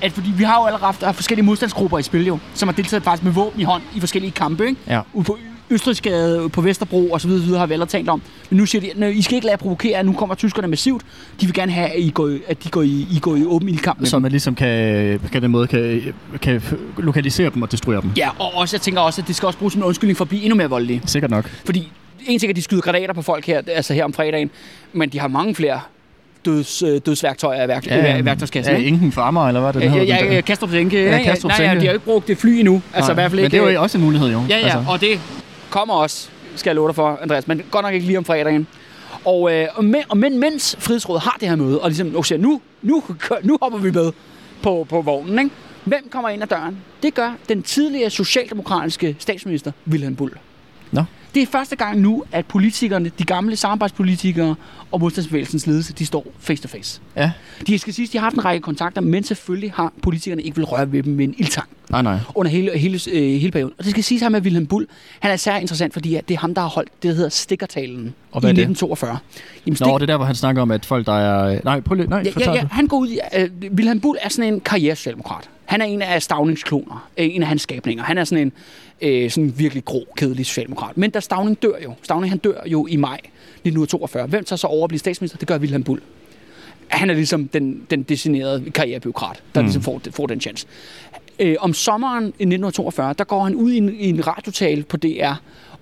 [0.02, 3.02] at fordi vi har jo allerede haft, forskellige modstandsgrupper i spil jo, som har deltaget
[3.02, 4.80] faktisk med våben i hånd i forskellige kampe, ikke?
[4.86, 5.00] Ja.
[5.12, 5.38] Ude på
[5.70, 8.22] Østrigsgade, på Vesterbro og så videre, videre har vi allerede talt om.
[8.50, 11.02] Men nu siger de, at I skal ikke lade provokere, nu kommer tyskerne massivt.
[11.40, 13.68] De vil gerne have, at I går, at de går i, I går i åben
[13.68, 16.62] ildkamp Så man ligesom kan, kan den måde kan, kan
[16.98, 18.10] lokalisere dem og destruere dem.
[18.16, 20.24] Ja, og også, jeg tænker også, at det skal også bruges som en undskyldning for
[20.24, 21.02] at blive endnu mere voldelige.
[21.06, 21.50] Sikkert nok.
[21.64, 21.92] Fordi
[22.26, 24.50] en ting er, at de skyder granater på folk her, altså her om fredagen,
[24.92, 25.80] men de har mange flere
[26.44, 28.74] døds, øh, dødsværktøjer i, værk, ja, i værktøjskassen.
[28.74, 30.04] Ja, ingen farmer, eller hvad det hedder.
[30.04, 30.40] ja, ja?
[30.40, 31.04] Kastrup Sænke.
[31.04, 32.82] Ja, Kastrup Nej, ja, de har ikke brugt det fly endnu.
[32.94, 33.56] Altså i hvert fald Men ikke...
[33.56, 34.42] det er jo også en mulighed, jo.
[34.48, 35.20] Ja, ja, Altså, og det
[35.70, 38.66] kommer også, skal jeg love dig for, Andreas, men godt nok ikke lige om fredagen.
[39.24, 42.36] Og, øh, og, men, og men, mens Frihedsrådet har det her møde, og ligesom okay,
[42.36, 43.02] nu, nu,
[43.42, 44.12] nu hopper vi med
[44.62, 45.50] på, på vognen, ikke?
[45.84, 46.78] Hvem kommer ind ad døren?
[47.02, 50.32] Det gør den tidligere socialdemokratiske statsminister, Wilhelm Bull.
[51.34, 54.54] Det er første gang nu, at politikerne, de gamle samarbejdspolitikere
[54.92, 57.00] og modstandsbevægelsens ledelse, de står face to face.
[57.16, 57.32] Ja.
[57.66, 60.64] De skal sige, de har haft en række kontakter, men selvfølgelig har politikerne ikke vil
[60.64, 62.18] røre ved dem med en ildtang Nej, nej.
[62.34, 63.74] under hele, hele, øh, hele perioden.
[63.78, 64.86] Og det skal siges her med Wilhelm Bull.
[65.20, 67.28] Han er særlig interessant, fordi at det er ham, der har holdt det, der hedder
[67.28, 68.62] stikkertalen Og i hvad det?
[68.62, 69.18] 1942.
[69.66, 71.60] Jamen, Nå, det er der, hvor han snakker om, at folk, der er...
[71.64, 72.08] Nej, prøv lige...
[72.08, 73.18] Nej, ja, ja, ja, han går ud i...
[73.36, 75.48] Øh, Wilhelm Bull er sådan en karrieresocialdemokrat.
[75.64, 77.08] Han er en af Stavnings kloner.
[77.18, 78.04] Øh, en af hans skabninger.
[78.04, 78.52] Han er sådan en
[79.00, 80.96] øh, sådan virkelig grå, kedelig socialdemokrat.
[80.96, 81.94] Men da Stavning dør jo.
[82.02, 84.26] Stavning han dør jo i maj 1942.
[84.26, 85.38] Hvem tager så over at blive statsminister?
[85.38, 86.00] Det gør Wilhelm Bull.
[86.88, 89.64] Han er ligesom den, den designerede karrierebyråkrat, der mm.
[89.64, 90.66] ligesom får, får den chance.
[91.38, 94.96] Øh, om sommeren i 1942, der går han ud i en, i en radiotale på
[94.96, 95.32] DR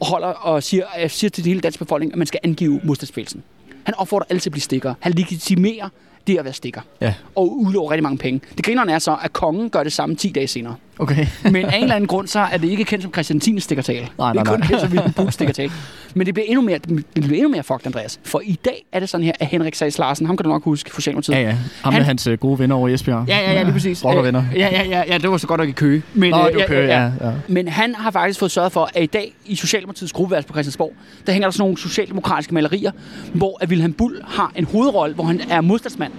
[0.01, 3.43] og holder og siger, øh, siger til hele dansk befolkning, at man skal angive modstandsbevægelsen.
[3.85, 4.95] Han opfordrer alle til at blive stikker.
[5.01, 5.89] Han legitimerer
[6.27, 6.81] det at være stikker.
[7.01, 8.41] Ja, Og udlover rigtig mange penge.
[8.57, 10.75] Det grinerne er så, at kongen gør det samme 10 dage senere.
[10.99, 11.27] Okay.
[11.53, 13.61] Men af en eller anden grund, så er det ikke kendt som Christian 10.
[13.61, 14.09] stikkertale.
[14.19, 14.69] Nej, det er nej, kun nej.
[14.69, 15.73] kendt som Wilhelm Bulls stikkertale.
[16.15, 18.21] Men det bliver endnu mere, det bliver endnu mere fucked, Andreas.
[18.25, 20.65] For i dag er det sådan her, at Henrik Sass Larsen, ham kan du nok
[20.65, 21.35] huske, for Socialdemokratiet.
[21.37, 21.57] Ja, ja.
[21.83, 23.25] Ham med Han- hans øh, gode venner over i Esbjerg.
[23.29, 24.05] Ja, ja, ja, lige præcis.
[24.05, 24.45] Rockervenner.
[24.57, 26.03] Ja, ja, ja, ja, det var så godt nok i køge.
[26.15, 27.33] Men, Nå, øh, du kører, ja, ja.
[27.49, 30.93] Men han har faktisk fået sørget for, at i dag i Socialdemokratiets gruppeværelse på Christiansborg,
[31.27, 32.91] der hænger der sådan nogle socialdemokratiske malerier,
[33.35, 36.13] hvor at Wilhelm Bull har en hovedrolle, hvor han er modstandsmand.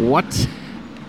[0.00, 0.48] What?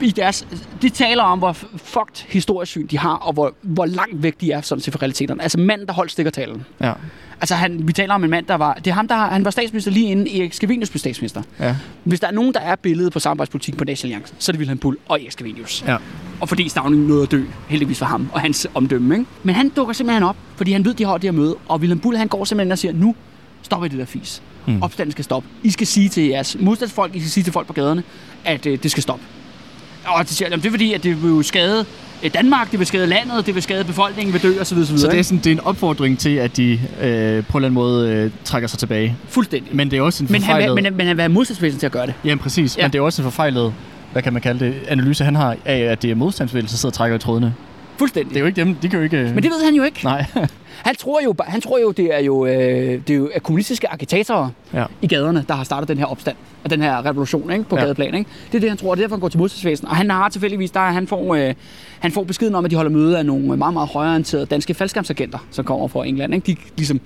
[0.01, 0.47] I deres,
[0.81, 4.51] de taler om, hvor fucked historisk syn de har, og hvor, hvor langt væk de
[4.51, 5.41] er sådan til for realiteterne.
[5.41, 6.65] Altså manden, der holdt stikkertalen.
[6.81, 6.93] Ja,
[7.41, 8.73] Altså han, vi taler om en mand, der var...
[8.73, 11.41] Det er ham, der han var statsminister lige inden Erik Scavenius blev statsminister.
[11.59, 11.75] ja.
[12.03, 14.59] Hvis der er nogen, der er billedet på samarbejdspolitik på National Alliance, så er det
[14.59, 15.83] Wilhelm Bull og Erik Scavenius.
[15.87, 15.97] Ja.
[16.39, 19.15] Og fordi Stavning nåede at dø, heldigvis for ham og hans omdømme.
[19.15, 19.25] Ikke?
[19.43, 21.55] Men han dukker simpelthen op, fordi han ved, de har det her møde.
[21.67, 23.15] Og Wilhelm Bull, han går simpelthen og siger, nu
[23.61, 24.41] stopper I det der fis.
[24.67, 24.81] Mm.
[24.83, 25.49] Opstanden skal stoppe.
[25.63, 28.03] I skal sige til jeres modstandsfolk, I skal sige til folk på gaderne,
[28.45, 29.23] at øh, det skal stoppe.
[30.05, 31.85] Og de siger, jamen, det er fordi, at det vil jo skade
[32.23, 34.77] øh, Danmark, det vil skade landet, det vil skade befolkningen, vil dø osv.
[34.77, 34.97] osv.
[34.97, 37.43] Så det er, sådan, det er en opfordring til, at de øh, på en eller
[37.55, 39.15] anden måde øh, trækker sig tilbage.
[39.27, 39.75] Fuldstændig.
[39.75, 40.75] Men det er også en Men han, forfejlet...
[40.75, 42.13] vil, men, men han vil have modstandsbevægelsen til at gøre det.
[42.25, 42.83] Jamen præcis, ja.
[42.83, 43.73] men det er også en forfejlet,
[44.11, 46.91] hvad kan man kalde det, analyse, han har af, at det er modstandsbevægelsen, der sidder
[46.91, 47.53] og trækker i trådene.
[47.99, 48.29] Fuldstændig.
[48.29, 49.17] Det er jo ikke dem, de kan jo ikke...
[49.17, 49.99] Men det ved han jo ikke.
[50.03, 50.25] Nej.
[50.83, 53.91] Han tror jo, han tror jo, det er jo, øh, det er jo er kommunistiske
[53.93, 54.85] agitatorer ja.
[55.01, 57.83] i gaderne, der har startet den her opstand og den her revolution ikke, på ja.
[57.83, 58.15] Gadeplan.
[58.15, 58.29] Ikke?
[58.51, 59.87] Det er det, han tror, og det er derfor, han går til modstandsvæsen.
[59.87, 61.53] Og han har tilfældigvis, der, er- han, får, øh,
[61.99, 65.39] han får beskeden om, at de holder møde af nogle meget, meget højreorienterede danske faldskærmsagenter,
[65.51, 66.33] som kommer fra England.
[66.33, 66.51] Ikke?
[66.51, 66.99] De ligesom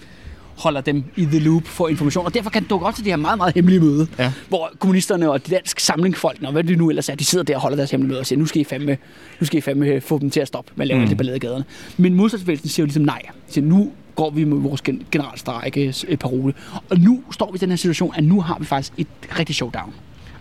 [0.58, 3.12] holder dem i the loop for information, og derfor kan han dukke op til det
[3.12, 4.32] her meget, meget hemmelige møde, Ja.
[4.50, 7.56] hvor kommunisterne og de danske samlingsfolkene, og hvad det nu ellers er, de sidder der
[7.56, 8.98] og holder deres hemmelige møde og siger, nu skal I fandme,
[9.40, 11.08] nu skal I fandme få dem til at stoppe med at lave mm.
[11.08, 11.66] Det ballade i gaderne.
[11.98, 13.22] Men modstandsbevægelsen siger jo ligesom nej.
[13.48, 16.54] De siger, nu går vi med vores gen- generalstrække øh, parole.
[16.90, 19.08] Og nu står vi i den her situation, at nu har vi faktisk et
[19.40, 19.94] rigtig showdown.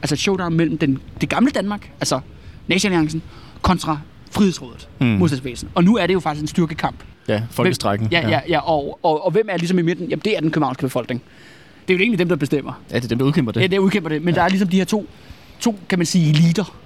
[0.02, 2.20] Altså et showdown mellem den, det gamle Danmark, altså
[2.68, 3.22] Nationalliancen,
[3.62, 3.98] kontra
[4.30, 5.06] Frihedsrådet, mm.
[5.06, 5.68] modstandsbevægelsen.
[5.74, 6.96] Og nu er det jo faktisk en styrkekamp.
[7.28, 8.08] Ja, folkestrækken.
[8.12, 8.58] Ja, ja, ja.
[8.70, 10.08] Og, og, og hvem er ligesom i midten?
[10.08, 11.22] Jamen, det er den københavnske befolkning.
[11.88, 12.72] Det er jo egentlig dem, der bestemmer.
[12.90, 13.60] Ja, det er dem, der udkæmper det.
[13.60, 14.22] Ja, det udkæmper det.
[14.22, 14.40] Men ja.
[14.40, 15.06] der er ligesom de her to,
[15.60, 16.76] to, kan man sige, eliter,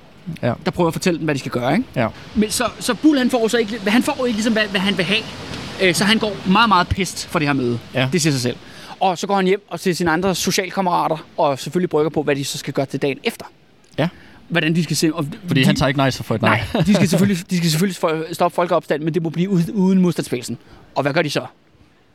[0.42, 0.52] Ja.
[0.64, 1.72] der prøver at fortælle dem, hvad de skal gøre.
[1.72, 1.84] Ikke?
[1.96, 2.08] Ja.
[2.34, 4.96] Men så, så Bull, han får så ikke, han får ikke ligesom, hvad, hvad han
[4.96, 5.20] vil have.
[5.82, 7.78] Øh, Så han går meget, meget pist for det her møde.
[7.94, 8.08] Ja.
[8.12, 8.56] Det siger sig selv.
[9.00, 12.36] Og så går han hjem og til sine andre socialkammerater, og selvfølgelig brygger på, hvad
[12.36, 13.46] de så skal gøre til dagen efter.
[13.98, 14.08] Ja.
[14.48, 15.14] Hvordan de skal se...
[15.14, 16.62] Og Fordi de, han tager ikke nej så for et nej.
[16.74, 17.96] Nej, de skal selvfølgelig, de skal selvfølgelig
[18.32, 20.58] stoppe folkeopstand, men det må blive uden, uden modstandsbevægelsen.
[20.94, 21.46] Og hvad gør de så?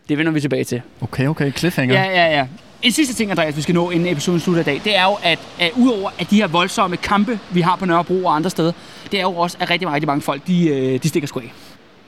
[0.09, 0.81] Det vender vi tilbage til.
[1.01, 1.51] Okay, okay.
[1.57, 2.03] Cliffhanger.
[2.03, 2.47] Ja, ja, ja.
[2.81, 5.17] En sidste ting, Andreas, vi skal nå, inden episoden slutter i dag, det er jo,
[5.23, 8.71] at, at udover at de her voldsomme kampe, vi har på Nørrebro og andre steder,
[9.11, 11.53] det er jo også, at rigtig, rigtig mange folk, de, øh, de stikker sgu af.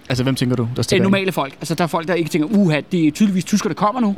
[0.10, 1.54] Altså, hvem tænker du, der Det er stikker normale folk.
[1.54, 4.16] Altså, der er folk, der ikke tænker, uha, det er tydeligvis tysker, der kommer nu.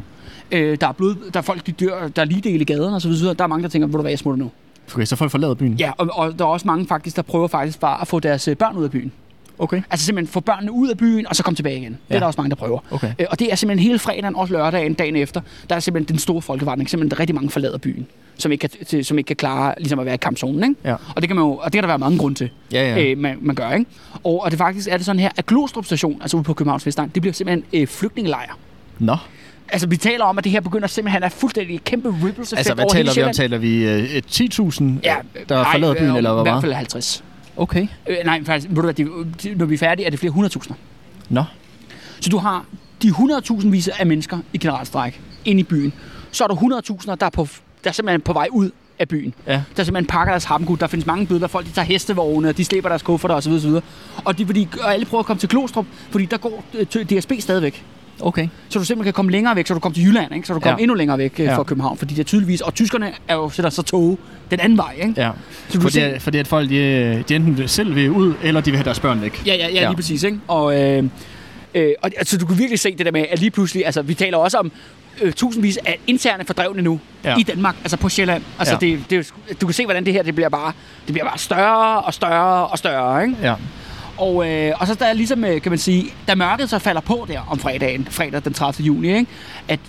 [0.52, 2.94] Øh, der er blod, der er folk, de dør, der er lige del i gaden
[2.94, 3.34] og så videre.
[3.34, 4.52] Der er mange, der tænker, hvor du hvad, jeg smutter nu.
[4.94, 5.74] Okay, så folk forlader byen?
[5.74, 8.48] Ja, og, og, der er også mange faktisk, der prøver faktisk bare at få deres
[8.48, 9.12] øh, børn ud af byen.
[9.60, 9.82] Okay.
[9.90, 11.92] Altså simpelthen få børnene ud af byen, og så komme tilbage igen.
[11.92, 12.16] Det Ja.
[12.16, 12.80] er der også mange, der prøver.
[12.92, 13.12] Okay.
[13.20, 16.20] Øh, og det er simpelthen hele fredagen, også lørdagen, dagen efter, der er simpelthen den
[16.20, 16.90] store folkevandring.
[16.90, 18.08] Simpelthen, der rigtig mange forlader byen,
[18.38, 20.64] som ikke kan, til, som ikke kan klare ligesom at være i kampzonen.
[20.64, 20.76] Ikke?
[20.84, 20.94] Ja.
[21.16, 23.04] Og det kan man jo, og det kan der være mange grunde til, Ja, ja.
[23.12, 23.72] øh, man, man gør.
[23.72, 23.86] Ikke?
[24.24, 26.86] Og, og det faktisk er det sådan her, at Glostrup station, altså ude på Københavns
[26.86, 28.58] Vestegn, det bliver simpelthen øh, flygtningelejr.
[29.00, 29.16] Nå.
[29.70, 32.74] Altså, vi taler om, at det her begynder simpelthen at fuldstændig kæmpe ripples effekt Altså,
[32.74, 33.34] hvad taler vi om?
[33.34, 35.16] Taler vi øh, et 10.000, Ja,
[35.50, 37.24] der nej, forlader byen, øh, eller hvad I hvert fald 50.
[37.58, 37.88] Okay.
[38.08, 39.08] Øh, nej, faktisk, ved du hvad, det,
[39.44, 40.76] det, når vi er færdige, er det flere hundredtusinder.
[41.30, 41.44] Nå.
[42.20, 42.66] Så du har
[43.02, 45.94] de 100.000 vis af mennesker i generalstræk ind i byen.
[46.32, 47.48] Så er der 100.000, der er, på,
[47.84, 49.34] der er simpelthen på vej ud af byen.
[49.48, 49.62] Ja.
[49.78, 50.78] Der simpelthen pakker deres harpengud.
[50.78, 51.48] Der findes mange billeder.
[51.48, 53.52] Folk de tager hestevogne, og de slæber deres kufferter osv.
[53.52, 53.72] osv.
[54.26, 57.32] Og, de, fordi, og alle prøver at komme til Klostrup, fordi der går øh, DSB
[57.40, 57.86] stadigvæk.
[58.22, 58.48] Okay.
[58.70, 60.48] Så du simpelthen kan komme længere væk, så du kommer til Jylland, ikke?
[60.48, 60.84] så du kommer Ja.
[60.84, 61.58] endnu længere væk øh, Ja.
[61.58, 61.98] fra København.
[61.98, 64.20] Fordi det er tydeligvis, og tyskerne er jo sætter så tog
[64.52, 64.96] den anden vej.
[65.02, 65.14] Ikke?
[65.18, 65.32] Ja.
[65.70, 68.72] Så du Fordi, ser- fordi at folk, de, de enten selv vil ud, eller de
[68.72, 69.44] vil have deres børn væk.
[69.46, 69.88] Ja, ja, ja, Ja.
[69.88, 70.24] lige præcis.
[70.24, 70.40] Ikke?
[70.48, 71.04] Og, øh,
[71.76, 74.14] øh, og altså, du kan virkelig se det der med, at lige pludselig, altså vi
[74.14, 74.72] taler også om
[75.22, 77.36] øh, tusindvis af interne fordrevne nu Ja.
[77.38, 78.44] i Danmark, altså på Sjælland.
[78.60, 78.88] Altså Ja.
[78.88, 80.72] det, det, du kan se, hvordan det her det bliver bare,
[81.06, 83.24] det bliver bare større og større og større.
[83.24, 83.36] Ikke?
[83.42, 83.54] Ja.
[84.18, 87.02] Og, øh, og så der er ligesom, øh, kan man sige, da mørket så falder
[87.02, 88.86] på der om fredagen, fredag den 30.
[88.86, 89.32] juni, ikke?
[89.68, 89.80] at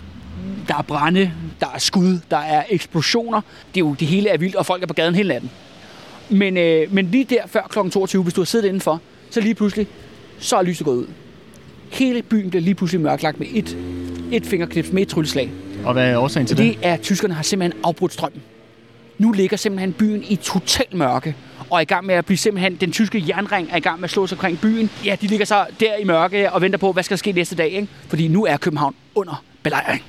[0.69, 3.41] der er brænde, der er skud, der er eksplosioner.
[3.75, 5.51] Det er jo det hele er vildt, og folk er på gaden hele natten.
[6.31, 7.91] Men, øh, men lige der før kl.
[7.91, 9.01] 22, hvis du har siddet indenfor,
[9.31, 9.87] så lige pludselig,
[10.39, 11.07] så er lyset gået ud.
[11.91, 13.77] Hele byen bliver lige pludselig mørklagt med et,
[14.33, 15.51] et fingerknips, med et trylleslag.
[15.85, 16.65] Og hvad er årsagen til det?
[16.65, 18.43] Det er, at tyskerne har simpelthen afbrudt strømmen.
[19.19, 21.37] Nu ligger simpelthen byen i total mørke,
[21.71, 24.05] og er i gang med at blive simpelthen, den tyske jernring er i gang med
[24.05, 24.91] at slå sig omkring byen.
[25.05, 27.57] Ja, de ligger så der i mørke og venter på, hvad skal der ske næste
[27.57, 27.89] dag, ikke?
[28.09, 30.03] Fordi nu er København under belejring.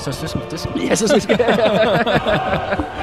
[0.00, 0.82] Så, er det det.
[0.88, 1.38] Ja, så skal